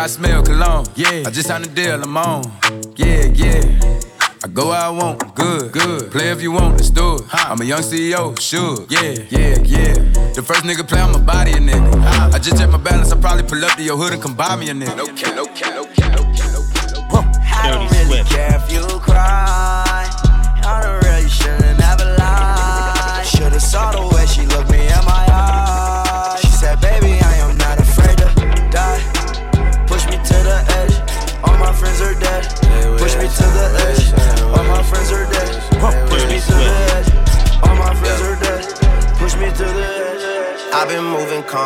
I 0.00 0.06
smell 0.06 0.42
cologne. 0.42 0.86
Yeah. 0.96 1.24
I 1.26 1.30
just 1.30 1.48
signed 1.48 1.66
a 1.66 1.68
deal, 1.68 2.02
I'm 2.02 2.16
on. 2.16 2.42
Yeah, 2.96 3.26
yeah. 3.34 3.60
I 4.42 4.48
go 4.48 4.68
where 4.68 4.80
I 4.80 4.88
want, 4.88 5.34
good, 5.34 5.72
good. 5.72 6.10
Play 6.10 6.30
if 6.30 6.40
you 6.40 6.52
want, 6.52 6.78
let's 6.78 6.88
do 6.88 7.16
it. 7.16 7.22
I'm 7.34 7.60
a 7.60 7.64
young 7.64 7.80
CEO, 7.82 8.40
sure. 8.40 8.86
Yeah, 8.88 9.22
yeah, 9.28 9.58
yeah. 9.60 9.92
The 10.32 10.42
first 10.42 10.62
nigga 10.64 10.88
play, 10.88 11.00
I'ma 11.00 11.18
body 11.18 11.50
a 11.50 11.56
nigga. 11.56 12.32
I 12.32 12.38
just 12.38 12.56
check 12.56 12.70
my 12.70 12.78
balance, 12.78 13.12
I 13.12 13.20
probably 13.20 13.42
pull 13.42 13.62
up 13.62 13.76
to 13.76 13.82
your 13.82 13.98
hood 13.98 14.14
and 14.14 14.22
come 14.22 14.34
buy 14.34 14.56
me 14.56 14.70
a 14.70 14.72
nigga. 14.72 14.96
No 15.36 15.44
cap, 15.44 15.69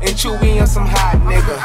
And 0.00 0.16
Chewy 0.16 0.60
on 0.60 0.66
some 0.66 0.86
hot 0.86 1.20
nigga. 1.28 1.56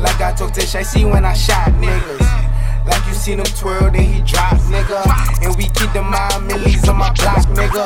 Like 0.00 0.20
I 0.20 0.32
told 0.32 0.54
Tish, 0.54 0.74
I 0.74 0.82
see 0.82 1.04
when 1.04 1.24
I 1.24 1.34
shot 1.34 1.68
niggas. 1.76 2.48
Like 2.88 3.04
you 3.06 3.12
seen 3.12 3.38
him 3.38 3.44
twirl, 3.44 3.90
then 3.92 4.08
he 4.08 4.22
drop, 4.22 4.56
nigga. 4.72 5.04
And 5.44 5.54
we 5.56 5.68
keep 5.76 5.92
the 5.92 6.00
mind 6.00 6.48
millies 6.48 6.88
on 6.88 6.96
my 6.96 7.12
block, 7.12 7.44
nigga. 7.52 7.84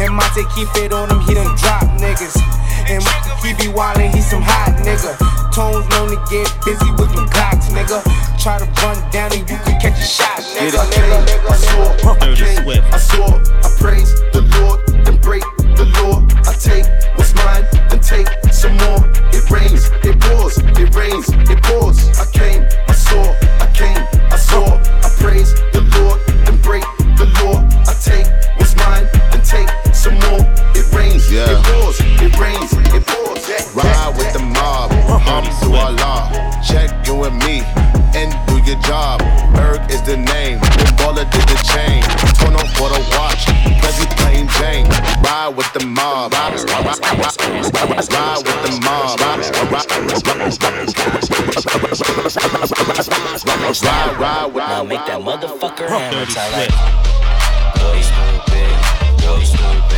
And 0.00 0.14
Monte 0.14 0.48
keep 0.56 0.72
it 0.80 0.92
on 0.92 1.10
him, 1.10 1.20
he 1.20 1.34
done 1.34 1.52
drop 1.60 1.84
niggas. 2.00 2.40
And 2.88 3.04
he 3.44 3.52
be 3.60 3.68
wildin', 3.68 4.14
he 4.14 4.22
some 4.22 4.40
hot 4.40 4.72
nigga. 4.80 5.12
Tones 5.52 5.84
known 5.92 6.08
to 6.08 6.18
get 6.32 6.48
busy 6.64 6.90
with 6.96 7.12
them 7.12 7.28
clocks, 7.28 7.68
nigga. 7.68 8.00
Try 8.40 8.58
to 8.58 8.64
run 8.80 8.96
down 9.10 9.32
and 9.36 9.44
you 9.44 9.58
can 9.60 9.80
catch 9.80 10.00
a 10.00 10.08
shot, 10.08 10.40
nigga. 10.56 10.80
nigga, 10.88 11.26
nigga, 11.28 11.50
I 11.50 11.56
saw, 11.56 11.84
I 12.08 12.94
I 12.94 12.98
saw, 12.98 13.36
I 13.36 13.68
praise 13.76 14.14
the 14.32 14.40
Lord, 14.56 14.80
then 15.04 15.20
break 15.20 15.44
the 15.78 15.86
law. 16.02 16.18
I 16.44 16.52
take 16.58 16.86
what's 17.16 17.32
mine, 17.34 17.64
then 17.88 18.00
take 18.00 18.28
some 18.52 18.76
more. 18.82 18.98
It 19.30 19.48
rains, 19.50 19.86
it 20.02 20.18
pours, 20.20 20.58
it 20.58 20.90
rains, 20.94 21.28
it 21.48 21.62
pours. 21.62 21.98
I 22.18 22.26
came, 22.34 22.66
I 22.88 22.92
saw, 22.92 23.22
I 23.62 23.66
came, 23.72 24.02
I 24.34 24.36
saw. 24.36 24.66
I 25.06 25.08
praise 25.22 25.54
the 25.72 25.82
Lord, 25.94 26.18
then 26.44 26.56
break 26.66 26.82
the 27.16 27.26
law. 27.40 27.62
I 27.86 27.94
take 28.02 28.26
what's 28.58 28.74
mine, 28.76 29.06
then 29.30 29.42
take 29.42 29.70
some 29.94 30.14
more. 30.26 30.42
It 30.74 30.86
rains, 30.92 31.30
Yeah. 31.30 31.46
it 31.54 31.62
pours, 31.64 31.96
it 32.02 32.34
rains, 32.38 32.72
it 32.94 33.06
pours. 33.06 33.42
Ride 33.74 34.14
with 34.18 34.32
the 34.32 34.40
mob, 34.42 34.90
hum 35.22 35.44
through 35.62 35.76
Allah. 35.76 36.26
Check 36.66 36.90
you 37.06 37.22
and 37.24 37.38
me, 37.46 37.62
and 38.18 38.34
do 38.48 38.58
your 38.66 38.80
job. 38.82 39.20
Berg 39.54 39.80
is 39.90 40.02
the 40.02 40.16
name, 40.16 40.58
baller 40.98 41.26
did 41.30 41.46
the 41.46 41.58
chain. 41.62 42.02
Turn 42.42 42.54
on 42.58 42.66
for 42.74 42.88
the 42.90 43.00
watch, 43.14 43.46
Prezi 43.80 44.06
plain 44.18 44.48
Jane. 44.58 44.86
Ride 45.28 45.56
with 45.56 45.70
the 45.74 45.84
mob, 45.84 46.32
ride, 46.32 46.54
ride, 46.54 46.86
ride, 46.86 46.86
ride, 46.86 47.20
ride 47.20 47.60
with 47.60 48.62
the 48.64 48.80
mob. 48.80 49.20
Ride, 54.18 54.54
ride 54.54 54.68
Now 54.68 54.82
make 54.84 55.04
that 55.04 55.20
motherfucker 55.20 55.86
hammer 55.86 56.24
Dirty 56.24 56.32
time 56.32 56.52
like 56.52 56.70
Swift. 56.70 56.98
Go 57.76 57.90
stupid, 58.08 58.72
go 59.20 59.32
stupid, 59.44 59.97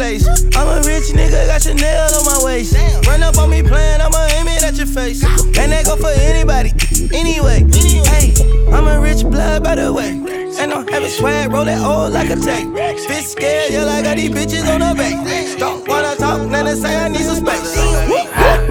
Place. 0.00 0.24
I'm 0.56 0.66
a 0.66 0.80
rich 0.88 1.12
nigga, 1.12 1.46
got 1.46 1.60
Chanel 1.60 2.08
on 2.16 2.24
my 2.24 2.40
waist. 2.42 2.74
Run 3.06 3.22
up 3.22 3.36
on 3.36 3.50
me 3.50 3.62
playing, 3.62 4.00
I'ma 4.00 4.28
aim 4.36 4.48
it 4.48 4.64
at 4.64 4.76
your 4.78 4.86
face. 4.86 5.22
And 5.60 5.72
that 5.72 5.84
go 5.84 5.96
for 5.96 6.08
anybody, 6.08 6.72
anyway. 7.12 7.68
Hey, 8.08 8.32
I'm 8.72 8.88
a 8.88 8.98
rich 8.98 9.22
blood 9.22 9.62
by 9.62 9.74
the 9.74 9.92
way. 9.92 10.12
And 10.60 10.72
I'm 10.72 10.88
having 10.88 11.10
swag, 11.10 11.52
roll 11.52 11.66
that 11.66 11.84
old 11.84 12.14
like 12.14 12.30
a 12.30 12.36
tank. 12.36 12.74
Bitch 12.74 13.24
scared, 13.24 13.72
yeah, 13.72 13.84
like 13.84 14.06
I 14.06 14.14
got 14.14 14.16
these 14.16 14.30
bitches 14.30 14.64
on 14.72 14.80
the 14.80 14.94
back. 14.96 15.58
Don't 15.58 15.86
wanna 15.86 16.16
talk, 16.16 16.48
now 16.48 16.64
say 16.74 16.96
I 16.96 17.08
need 17.08 17.20
some 17.20 17.36
space. 17.36 17.79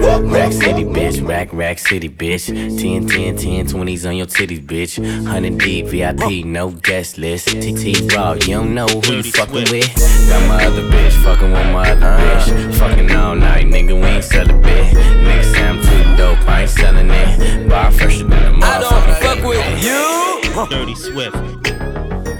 Rack 0.00 0.52
City, 0.52 0.84
bitch. 0.84 1.26
Rack, 1.26 1.52
rack 1.52 1.78
city, 1.78 2.08
bitch. 2.08 2.46
10, 2.46 3.06
10, 3.06 3.36
10, 3.36 3.66
20s 3.66 4.08
on 4.08 4.16
your 4.16 4.26
titties, 4.26 4.64
bitch. 4.64 4.98
100 4.98 5.58
deep, 5.58 5.86
VIP, 5.86 6.44
no 6.46 6.70
guest 6.70 7.18
list. 7.18 7.48
TT 7.48 8.12
Raw, 8.12 8.32
you 8.32 8.54
don't 8.54 8.74
know 8.74 8.86
who 8.86 9.16
you 9.16 9.22
fucking 9.22 9.70
with. 9.70 9.94
Got 10.28 10.48
my 10.48 10.64
other 10.64 10.82
bitch, 10.82 11.12
fucking 11.22 11.52
with 11.52 11.66
my 11.72 11.90
other 11.90 12.00
bitch. 12.00 12.74
Fucking 12.78 13.10
all 13.12 13.34
night, 13.36 13.66
nigga, 13.66 13.94
we 14.00 14.08
ain't 14.08 14.24
sell 14.24 14.48
a 14.48 14.54
bit. 14.54 14.94
Next 15.22 15.52
time, 15.54 15.78
I'm 15.78 15.82
too 15.82 16.16
dope, 16.16 16.48
I 16.48 16.62
ain't 16.62 16.70
selling 16.70 17.10
it. 17.10 17.68
Bar 17.68 17.90
fresher 17.92 18.24
than 18.24 18.32
a 18.32 18.56
motherfucker. 18.56 18.62
I 18.62 18.80
don't 18.80 19.16
fuck 19.22 19.48
with 19.48 19.84
you. 19.84 20.66
Dirty 20.70 20.94
Swift. 20.94 21.36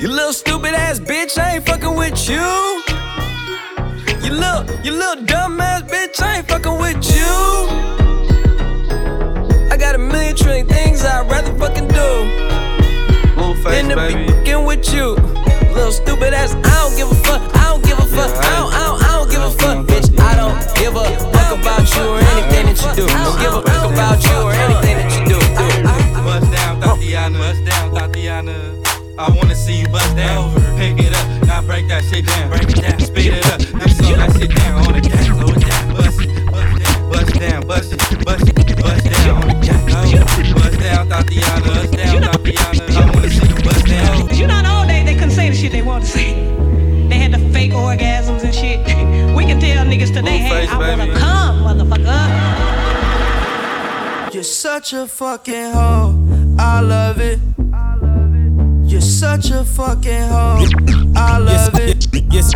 You 0.00 0.08
little 0.08 0.32
stupid 0.32 0.72
ass 0.72 0.98
bitch, 0.98 1.38
I 1.38 1.56
ain't 1.56 1.66
fucking 1.66 1.94
with 1.94 2.28
you. 2.28 2.89
You 4.60 4.66
little, 4.66 4.84
you 4.84 4.92
little 4.92 5.24
dumb 5.24 5.60
ass 5.60 5.82
bitch, 5.82 6.20
I 6.20 6.38
ain't 6.38 6.48
fucking 6.48 6.76
with 6.78 7.00
you. 7.16 7.24
I 9.72 9.76
got 9.78 9.94
a 9.94 9.98
million 9.98 10.36
trillion 10.36 10.66
things 10.66 11.02
I'd 11.02 11.30
rather 11.30 11.56
fucking 11.56 11.88
do. 11.88 11.96
Than 13.64 13.88
to 13.88 13.96
be 13.96 14.26
fucking 14.26 14.64
with 14.66 14.92
you. 14.92 15.14
Little 15.72 15.92
stupid 15.92 16.34
ass, 16.34 16.54
I 16.54 16.60
don't 16.60 16.96
give 16.96 17.10
a 17.10 17.14
fuck, 17.24 17.40
I 17.56 17.70
don't 17.70 17.84
give 17.84 17.98
a 17.98 18.04
fuck, 18.04 18.36
I 18.36 18.50
don't, 18.60 18.72
I 18.72 18.84
don't, 18.84 19.02
I 19.02 19.08
don't 19.16 19.30
give 19.30 19.42
a 19.42 19.50
fuck, 19.50 19.86
bitch. 19.86 20.20
I 20.20 20.36
don't 20.36 20.60
give 20.76 20.94
a 20.96 21.04
fuck 21.32 21.58
about 21.58 21.96
you 21.96 22.04
or 22.04 22.18
anything 22.20 22.66
that 22.66 22.76
you 22.84 22.92
do. 23.00 23.06
I 23.08 23.24
don't 23.24 23.40
give 23.40 23.54
a 23.54 23.62
fuck 23.62 23.92
about 23.92 24.20
you 24.24 24.36
or 24.44 24.52
anything 24.52 24.96
that 25.00 25.08
you 25.16 25.24
do. 25.24 25.40
do. 25.40 26.20
Bust 26.24 26.52
down, 26.52 26.80
Thotiana. 26.82 27.38
Bust 27.38 27.64
down, 27.64 27.90
Thotiana. 27.92 28.56
I 29.18 29.30
wanna 29.36 29.54
see 29.54 29.80
you 29.80 29.88
bust 29.88 30.16
down. 30.16 30.52
Pick 30.76 30.98
it 30.98 31.14
up, 31.14 31.19
now 31.46 31.62
break 31.62 31.88
that 31.88 32.04
shit 32.04 32.26
down. 32.26 32.48
Break 32.50 32.70
it 32.70 32.80
down, 32.82 33.00
speed 33.00 33.32
it 33.34 33.46
up. 33.46 33.60
Then 33.60 33.88
slow 33.88 34.16
that 34.16 34.32
shit 34.38 34.50
down 34.54 34.86
on 34.86 34.92
the 34.92 35.00
gas, 35.00 35.26
slow 35.26 35.48
it 35.48 35.60
down. 35.60 35.94
Bust 35.96 36.20
it, 36.20 36.30
bust 37.10 37.34
down, 37.40 37.66
bust 37.66 37.92
it, 37.92 38.24
bust 38.24 38.48
it, 38.48 38.56
bust 38.82 39.04
down 39.04 39.42
on 39.42 39.48
the 39.48 39.54
gas. 39.64 39.80
Oh, 39.92 40.04
bust 40.54 40.80
down, 40.80 41.08
Thotiana. 41.08 41.66
Bust 41.66 41.92
down, 41.92 42.22
Thotiana. 42.22 42.96
I 42.96 43.04
wanna 43.14 43.30
see 43.30 43.48
you 43.48 43.54
bust 43.62 43.86
down. 43.86 44.28
You 44.34 44.46
know, 44.46 44.58
in 44.58 44.64
the 44.64 44.72
old 44.72 44.88
days 44.88 45.04
they 45.04 45.14
couldn't 45.14 45.30
say 45.30 45.48
the 45.50 45.56
shit 45.56 45.72
they 45.72 45.82
wanted 45.82 46.06
to 46.06 46.10
say. 46.10 46.34
They 47.08 47.18
had 47.18 47.32
the 47.32 47.38
fake 47.52 47.72
orgasms 47.72 48.42
and 48.44 48.54
shit. 48.54 48.80
We 49.40 49.46
can 49.46 49.58
tell 49.60 49.86
niggas 49.86 50.12
today, 50.12 50.38
hey, 50.38 50.66
I 50.66 50.76
wanna 50.76 51.14
come, 51.16 51.62
motherfucker. 51.64 52.50
You're 54.34 54.42
such 54.42 54.92
a 54.92 55.06
fucking 55.06 55.72
hoe. 55.72 56.14
I 56.58 56.80
love 56.80 57.20
it. 57.20 57.40
You're 58.90 59.00
such 59.00 59.52
a 59.52 59.64
fucking 59.64 60.28
hoe. 60.28 60.66
I 61.14 61.38
love 61.38 61.78
it. 61.78 62.08
Yes, 62.32 62.52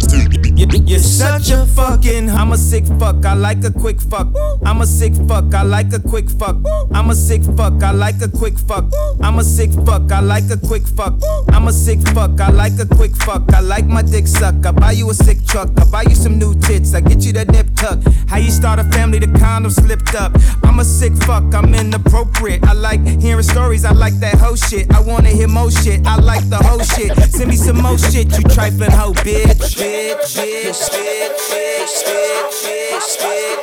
you're 0.57 0.99
such 0.99 1.51
a 1.51 1.65
fucking. 1.65 2.29
I'm 2.29 2.51
a 2.51 2.59
sick 2.59 2.85
fuck. 2.99 3.25
I 3.25 3.35
like 3.35 3.63
a 3.63 3.71
quick 3.71 4.01
fuck. 4.01 4.35
I'm 4.65 4.81
a 4.81 4.87
sick 4.87 5.15
fuck. 5.29 5.55
I 5.55 5.63
like 5.63 5.93
a 5.93 6.01
quick 6.01 6.29
fuck. 6.29 6.57
I'm 6.93 7.11
a 7.11 7.15
sick 7.15 7.45
fuck. 7.57 7.81
I 7.85 7.93
like 7.93 8.21
a 8.21 8.29
quick 8.29 8.59
fuck. 8.59 8.87
I'm 9.23 9.39
a 9.39 9.45
sick 9.45 9.71
fuck. 9.87 10.11
I 10.11 10.21
like 10.21 10.51
a 10.51 10.59
quick 10.59 10.89
fuck. 10.89 11.15
I'm 11.53 11.69
a 11.69 11.73
sick 11.73 12.01
fuck. 12.09 12.41
I 12.41 12.51
like 12.51 12.81
a 12.81 12.87
quick 12.87 13.15
fuck. 13.15 13.53
I 13.53 13.61
like 13.61 13.87
my 13.87 14.03
dick 14.03 14.27
suck. 14.27 14.67
I 14.67 14.73
buy 14.73 14.93
you 14.93 15.11
a 15.11 15.15
sick 15.15 15.47
truck. 15.47 15.71
I 15.81 15.85
buy 15.85 16.03
you 16.03 16.17
some 16.17 16.37
new 16.37 16.53
tits. 16.61 16.95
I 16.95 17.01
get 17.01 17.25
you 17.25 17.33
that 17.35 17.49
nip 17.53 17.69
tuck. 17.77 18.01
How 18.29 18.39
you 18.39 18.51
start 18.51 18.81
a 18.81 18.85
family? 18.91 19.21
The 19.21 19.39
condom 19.39 19.71
slipped 19.71 20.17
up. 20.17 20.33
I'm 20.65 20.81
a 20.81 20.85
sick 20.85 21.15
fuck. 21.23 21.55
I'm 21.55 21.73
inappropriate. 21.75 22.65
I 22.65 22.73
like 22.73 23.07
hearing 23.21 23.45
stories. 23.45 23.85
I 23.85 23.93
like 23.93 24.15
that 24.15 24.35
whole 24.39 24.57
shit. 24.57 24.93
I 24.93 25.01
wanna 25.01 25.31
hear 25.31 25.49
more 25.49 25.71
shit. 25.71 26.05
I 26.07 26.24
like 26.25 26.49
the 26.49 26.57
whole 26.57 26.81
shit. 26.81 27.13
Send 27.31 27.51
me 27.51 27.57
some 27.57 27.81
more 27.81 27.99
shit, 27.99 28.37
you 28.37 28.45
trifling 28.45 28.91
hoe, 28.91 29.13
bitch. 29.13 29.77
Bitch, 29.77 30.37
bitch, 30.37 30.91
bitch, 30.91 31.45
bitch, 31.51 31.97
bitch, 32.09 33.19
bitch, 33.21 33.55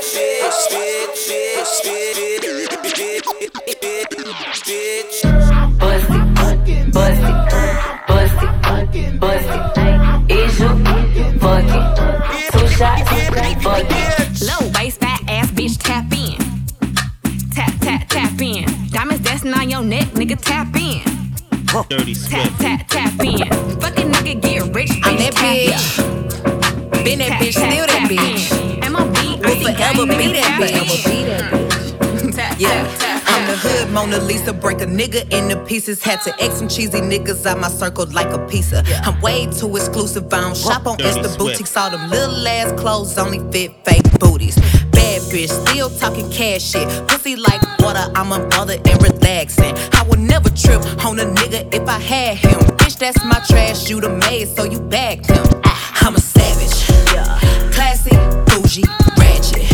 Pussy, 5.81 6.19
pussy, 6.35 6.91
pussy, 6.91 7.70
Dirty 21.91 22.13
Tap, 22.15 22.47
Swift. 22.47 22.61
tap, 22.61 22.87
tap 22.87 23.19
in. 23.19 23.37
Fucking 23.81 24.11
nigga 24.13 24.41
get 24.41 24.73
rich, 24.73 24.91
I'm 25.03 25.17
bitch, 25.17 25.17
that 25.17 25.33
bitch. 25.35 25.99
in. 26.95 27.03
Been 27.03 27.19
that 27.19 27.41
bitch, 27.41 27.53
tap, 27.53 27.69
still 27.73 27.85
that 27.85 28.07
tap 28.07 28.09
bitch. 28.09 28.75
in. 28.75 28.81
MLB, 28.81 29.39
Will 29.41 29.45
icy 29.51 29.63
forever 29.65 30.05
gang, 30.05 30.07
be 30.07 30.13
nigga, 30.15 30.33
that 30.41 30.61
bitch. 30.61 32.23
in. 32.23 32.31
Tap, 32.31 32.57
Yeah, 32.59 32.83
tap, 32.97 33.23
tap, 33.23 33.23
I'm 33.27 33.47
the 33.47 33.57
hood 33.57 33.91
Mona 33.91 34.19
Lisa. 34.19 34.53
Break 34.53 34.79
a 34.79 34.85
nigga 34.85 35.29
into 35.33 35.57
pieces. 35.65 36.01
Had 36.01 36.21
to 36.21 36.33
X 36.41 36.55
some 36.59 36.69
cheesy 36.69 37.01
niggas 37.01 37.45
out 37.45 37.59
my 37.59 37.67
circle 37.67 38.05
like 38.13 38.27
a 38.27 38.39
pizza. 38.47 38.83
I'm 39.03 39.19
way 39.19 39.47
too 39.47 39.75
exclusive. 39.75 40.33
I 40.33 40.39
don't 40.41 40.55
shop 40.55 40.87
on 40.87 40.95
Dirty 40.97 41.19
Insta 41.19 41.23
Swift. 41.25 41.39
boutiques. 41.39 41.75
All 41.75 41.89
them 41.89 42.09
little 42.09 42.47
ass 42.47 42.71
clothes 42.79 43.17
only 43.17 43.39
fit 43.51 43.73
fake 43.83 44.17
booties. 44.17 44.55
Bad 44.91 45.21
bitch, 45.23 45.49
still 45.67 45.89
talking 45.89 46.29
cash 46.31 46.61
shit. 46.61 46.87
Pussy 47.09 47.35
like 47.35 47.61
water, 47.79 48.09
I'm 48.15 48.29
unbothered 48.31 48.87
and 48.89 49.01
relaxing. 49.03 49.75
I 50.31 50.37
would 50.37 50.43
never 50.43 50.49
trip 50.55 51.05
on 51.05 51.19
a 51.19 51.25
nigga 51.25 51.73
if 51.73 51.87
I 51.87 51.99
had 51.99 52.37
him. 52.37 52.59
Bitch, 52.77 52.97
that's 52.97 53.23
my 53.25 53.39
trash. 53.47 53.89
You 53.89 53.99
the 53.99 54.09
maid, 54.09 54.47
so 54.47 54.63
you 54.63 54.79
bagged 54.79 55.27
him. 55.29 55.43
I'm 56.01 56.15
a 56.15 56.19
savage. 56.19 56.71
Classy, 57.73 58.15
bougie, 58.47 58.83
ratchet. 59.17 59.65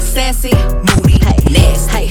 Sassy, 0.00 0.54
moody, 0.88 1.18
nasty. 1.52 2.08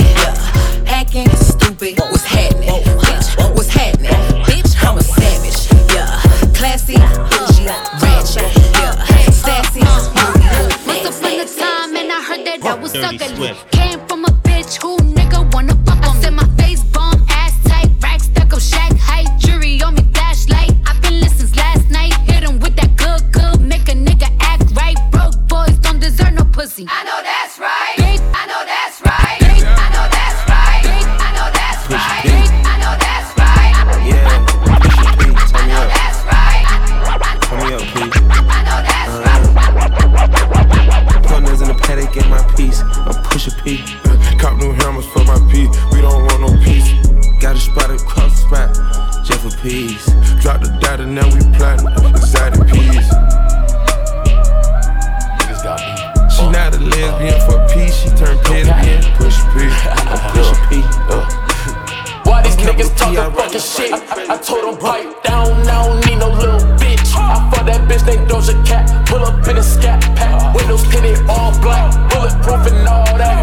Acting 0.88 1.30
stupid, 1.36 1.98
what's 2.00 2.24
happening? 2.24 2.70
Bitch, 2.70 3.56
what's 3.56 3.70
happening? 3.70 4.12
Bitch, 4.46 4.76
I'm 4.88 4.98
a 4.98 5.02
savage. 5.04 5.68
Yeah. 5.94 6.22
Classy, 6.54 6.96
bougie, 6.96 7.66
ratchet. 8.02 8.54
Yeah. 8.78 8.94
Sassy, 9.32 9.82
moody, 10.14 10.46
Once 10.86 11.18
upon 11.18 11.40
a 11.40 11.46
time, 11.46 11.96
and 11.98 12.12
I 12.12 12.22
heard 12.22 12.46
that 12.46 12.64
I 12.64 12.76
was 12.76 12.94
Dirty 12.94 13.16
ugly. 13.16 13.36
Swift. 13.36 13.72
Came 13.72 14.00
from 14.08 14.26
a 14.26 14.30
bitch 14.46 14.82
who 14.82 15.03
we 51.34 51.42
plotting. 51.58 51.88
Peas. 52.70 53.08
Niggas 55.38 55.64
got 55.64 55.80
me. 55.82 55.94
She 56.30 56.44
not 56.50 56.76
a 56.76 56.80
lesbian 56.80 57.40
for 57.46 57.60
peace. 57.74 57.96
She 57.96 58.10
turned 58.10 58.40
lesbian. 58.50 59.02
Push 59.18 59.38
P. 59.54 59.70
Push 60.34 60.52
P. 60.70 60.82
Uh. 61.10 61.26
Why 62.26 62.42
these 62.44 62.56
niggas 62.56 62.96
talking 62.98 63.36
fucking 63.36 63.60
shit? 63.60 63.92
I, 63.94 64.34
I 64.34 64.38
told 64.38 64.64
them 64.64 64.78
pipe 64.80 65.24
down, 65.24 65.52
I 65.68 65.86
don't 65.86 66.06
need 66.06 66.20
no 66.20 66.30
little 66.30 66.60
bitch. 66.80 67.14
I 67.16 67.50
fuck 67.52 67.66
that 67.66 67.88
bitch 67.90 68.06
named 68.08 68.30
Doja 68.30 68.56
Cat, 68.66 69.08
pull 69.08 69.24
up 69.24 69.46
in 69.48 69.58
a 69.58 69.64
scat 69.64 70.02
pack, 70.16 70.56
windows 70.56 70.84
tinted 70.88 71.20
all 71.28 71.52
black, 71.62 71.92
bulletproof 72.12 72.66
and 72.72 72.88
all 72.88 73.18
that, 73.18 73.43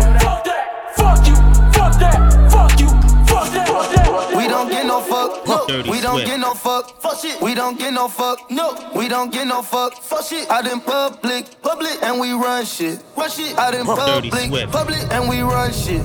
no 5.01 5.07
fuck. 5.09 5.47
No. 5.47 5.67
Dirty 5.67 5.91
We 5.91 6.01
don't 6.01 6.15
Swift. 6.15 6.27
get 6.29 6.41
no 6.41 6.55
fuck. 6.55 7.01
Fuck 7.01 7.19
shit. 7.19 7.41
We 7.41 7.55
don't 7.55 7.79
get 7.79 7.93
no 7.93 8.09
fuck. 8.09 8.51
No. 8.51 8.75
We 8.95 9.09
don't 9.09 9.33
get 9.33 9.47
no 9.47 9.63
fuck. 9.63 9.95
Fuck 10.03 10.25
shit. 10.25 10.51
Out 10.51 10.67
in 10.67 10.81
public. 10.81 11.47
Public. 11.63 12.03
And 12.03 12.21
we 12.21 12.33
run 12.33 12.65
shit. 12.65 13.01
Run 13.17 13.31
shit. 13.31 13.57
Out 13.59 13.75
in 13.75 13.87
public. 13.87 14.33
Public. 14.71 14.99
And 15.13 15.29
we 15.29 15.41
run 15.41 15.73
shit. 15.73 16.03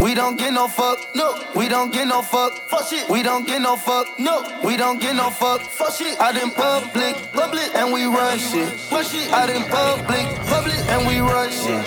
We 0.00 0.14
don't 0.14 0.36
get 0.36 0.52
no 0.52 0.68
fuck. 0.68 0.98
No. 1.14 1.32
We 1.54 1.68
don't 1.68 1.90
get 1.90 2.06
no 2.08 2.20
fuck. 2.22 2.52
Fuck 2.70 2.86
shit. 2.86 3.08
We 3.08 3.22
don't 3.22 3.46
get 3.46 3.62
no 3.62 3.76
fuck. 3.76 4.06
No. 4.18 4.42
We 4.64 4.76
don't 4.76 5.00
get 5.00 5.16
no 5.16 5.30
fuck. 5.30 5.60
Fuck 5.62 5.92
shit. 5.94 6.20
Out 6.20 6.36
in 6.36 6.50
public. 6.50 7.32
Public. 7.32 7.74
And 7.74 7.92
we 7.92 8.04
run 8.04 8.38
shit. 8.38 8.68
Run 8.92 9.04
shit. 9.04 9.32
Out 9.32 9.48
in 9.48 9.62
public. 9.64 10.26
Public. 10.46 10.78
And 10.90 11.06
we 11.06 11.20
run 11.20 11.50
shit. 11.50 11.86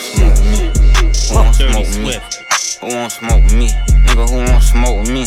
Who 1.30 1.36
won't 1.36 1.58
Dirty 1.58 1.84
smoke 1.86 2.04
me? 2.04 2.14
Who 2.82 2.88
won't 2.96 3.12
smoke 3.12 3.44
me? 3.54 3.70
Nigga, 3.70 4.30
who 4.30 4.38
won't 4.38 4.64
smoke 4.64 5.00
with 5.02 5.12
me? 5.12 5.26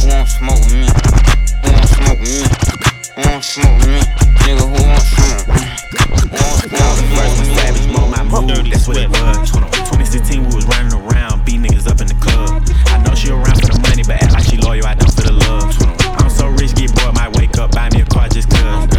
Who 0.00 0.08
won't 0.08 0.28
smoke 0.28 0.60
with 0.60 0.74
me? 0.74 0.88
Who 1.62 1.72
won't 1.72 1.88
smoke 1.88 2.20
with 2.20 2.28
me? 2.28 2.46
Who 3.16 3.22
won't 3.28 3.44
smoke 3.44 3.78
with 3.80 3.88
me? 3.88 4.00
Nigga, 4.44 4.60
who 4.60 4.76
won't 4.76 5.02
smoke? 5.02 5.46
Who 5.46 6.36
won't 6.36 6.60
smoke 6.60 6.96
with 6.96 7.48
me? 7.48 7.54
Savage 7.56 7.88
mode, 7.88 8.10
my 8.10 8.22
move. 8.22 8.48
Dirty 8.48 8.70
That's 8.70 8.86
what 8.88 8.96
it 8.98 9.08
was. 9.08 9.50
2016, 9.50 10.44
we 10.44 10.54
was 10.54 10.66
running 10.66 10.92
around, 10.92 11.44
beat 11.44 11.60
niggas 11.60 11.86
up 11.88 12.00
in 12.00 12.08
the 12.08 12.18
club. 12.20 12.62
I 12.86 13.02
know 13.02 13.14
she 13.14 13.30
around 13.30 13.60
for 13.60 13.72
the 13.72 13.80
money, 13.80 14.02
but 14.02 14.22
act 14.22 14.32
like 14.32 14.44
she 14.44 14.56
loyal, 14.58 14.86
I 14.86 14.94
don't 14.94 15.12
for 15.12 15.22
the 15.22 15.32
love. 15.32 15.74
I'm 16.20 16.30
so 16.30 16.48
rich, 16.48 16.74
get 16.74 16.94
bored, 16.94 17.14
might 17.14 17.34
wake 17.36 17.56
up, 17.58 17.72
buy 17.72 17.88
me 17.90 18.02
a 18.02 18.06
car 18.06 18.28
just 18.28 18.50
cause. 18.50 18.95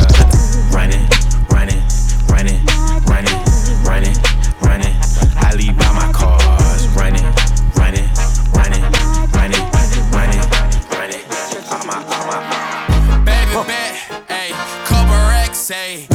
Racks, 15.70 16.07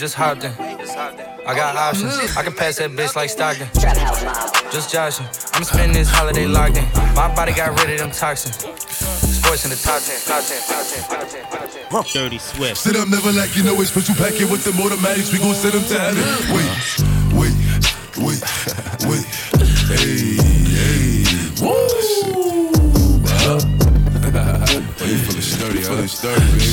just 0.00 0.14
hopped 0.14 0.44
in. 0.44 0.52
I 0.56 1.54
got 1.54 1.76
options. 1.76 2.16
I 2.34 2.42
can 2.42 2.54
pass 2.54 2.78
that 2.78 2.90
bitch 2.92 3.14
like 3.14 3.28
Stockton. 3.28 3.68
Just 4.72 4.90
joshing. 4.90 5.26
I'm 5.52 5.62
spending 5.62 5.92
this 5.92 6.08
holiday 6.08 6.46
locked 6.46 6.78
in. 6.78 6.84
My 7.14 7.32
body 7.34 7.52
got 7.52 7.78
rid 7.78 7.90
of 7.90 7.98
them 7.98 8.10
toxins. 8.10 8.56
Sports 8.56 9.64
in 9.64 9.70
the 9.70 9.76
top 9.76 10.00
10, 10.00 10.20
top 10.24 10.42
10, 10.42 10.62
top 10.64 10.86
10, 10.88 11.04
top 11.04 11.28
10, 11.28 11.90
top 11.90 12.06
10. 12.06 12.22
Dirty 12.22 12.38
Swift. 12.38 12.78
Sit 12.78 12.96
up, 12.96 13.08
never 13.08 13.30
like 13.32 13.54
you 13.54 13.62
know 13.62 13.74
it's 13.76 13.90
special 13.90 14.14
packet 14.14 14.50
with 14.50 14.64
the 14.64 14.72
automatics. 14.82 15.32
We 15.32 15.38
gon' 15.38 15.54
send 15.54 15.74
them 15.74 15.84
to 15.84 15.98
heaven. 16.00 16.24
Wait, 16.48 16.64
wait, 17.36 17.52
wait, 18.24 18.40
wait. 19.04 19.24
Hey, 20.00 20.40
hey. 20.80 21.28
Woo! 21.60 21.76
Oh, 23.52 23.60
you 25.04 25.16
feeling 25.16 25.42
sturdy, 25.42 25.82
huh? 25.82 26.06
sturdy, 26.06 26.69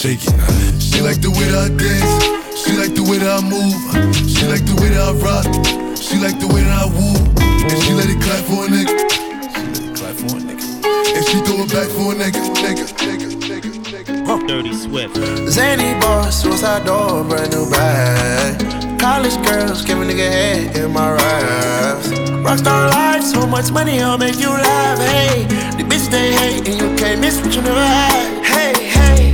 shake 0.00 0.24
it. 0.24 0.80
She 0.80 1.02
like 1.02 1.20
the 1.20 1.28
way 1.28 1.44
that 1.52 1.60
I 1.60 1.76
dance. 1.76 2.24
She 2.56 2.72
like 2.72 2.96
the 2.96 3.04
way 3.04 3.20
that 3.20 3.28
I 3.36 3.44
move. 3.44 3.76
She 4.24 4.48
like 4.48 4.64
the 4.64 4.72
way 4.80 4.88
that 4.96 5.04
I 5.04 5.12
rock. 5.20 5.44
She 5.92 6.16
like 6.16 6.40
the 6.40 6.48
way 6.48 6.64
that 6.64 6.72
I 6.72 6.88
woo. 6.88 7.20
And 7.68 7.76
she 7.84 7.92
let 7.92 8.08
it 8.08 8.16
clap 8.24 8.40
for 8.48 8.64
a 8.64 8.68
nigga. 8.72 8.96
She 8.96 9.60
let 9.60 9.76
it 9.76 9.92
clap 9.92 10.16
for 10.16 10.32
a 10.32 10.40
nigga. 10.40 10.64
And 11.12 11.24
she 11.28 11.36
throw 11.44 11.60
it 11.60 11.68
back 11.68 11.92
for 11.92 12.12
a 12.12 12.16
nigga, 12.16 12.40
nigga, 12.64 12.88
nigga, 12.96 13.28
nigga, 13.44 13.70
nigga. 13.92 14.48
Dirty 14.48 14.72
Swift. 14.72 15.20
Zany 15.52 15.92
boss, 16.00 16.42
suicide 16.42 16.86
door, 16.86 17.22
brand 17.22 17.52
new 17.52 17.68
bag. 17.68 18.56
College 18.98 19.36
girls, 19.44 19.84
give 19.84 20.00
a 20.00 20.04
nigga 20.04 20.24
head 20.32 20.76
in 20.80 20.92
my 20.92 21.12
raps. 21.12 22.08
Rockstar 22.40 22.88
life, 22.88 23.22
so 23.22 23.46
much 23.46 23.70
money, 23.70 24.00
I'll 24.00 24.16
make 24.16 24.40
you 24.40 24.48
laugh. 24.48 24.98
Hey, 24.98 25.44
the 25.76 25.84
bitch 25.84 26.08
they 26.10 26.32
hate, 26.32 26.66
and 26.68 26.80
you 26.80 26.88
can't 26.96 27.20
miss 27.20 27.36
what 27.42 27.54
you 27.54 27.60
never 27.60 27.84
had 27.84 28.39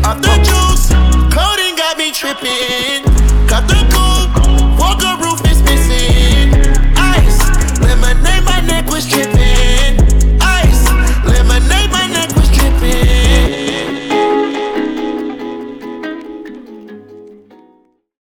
off 0.06 0.22
the 0.22 0.36
juice. 0.46 0.88
Coding 1.34 1.74
got 1.76 1.98
me 1.98 2.12
tripping. 2.12 2.95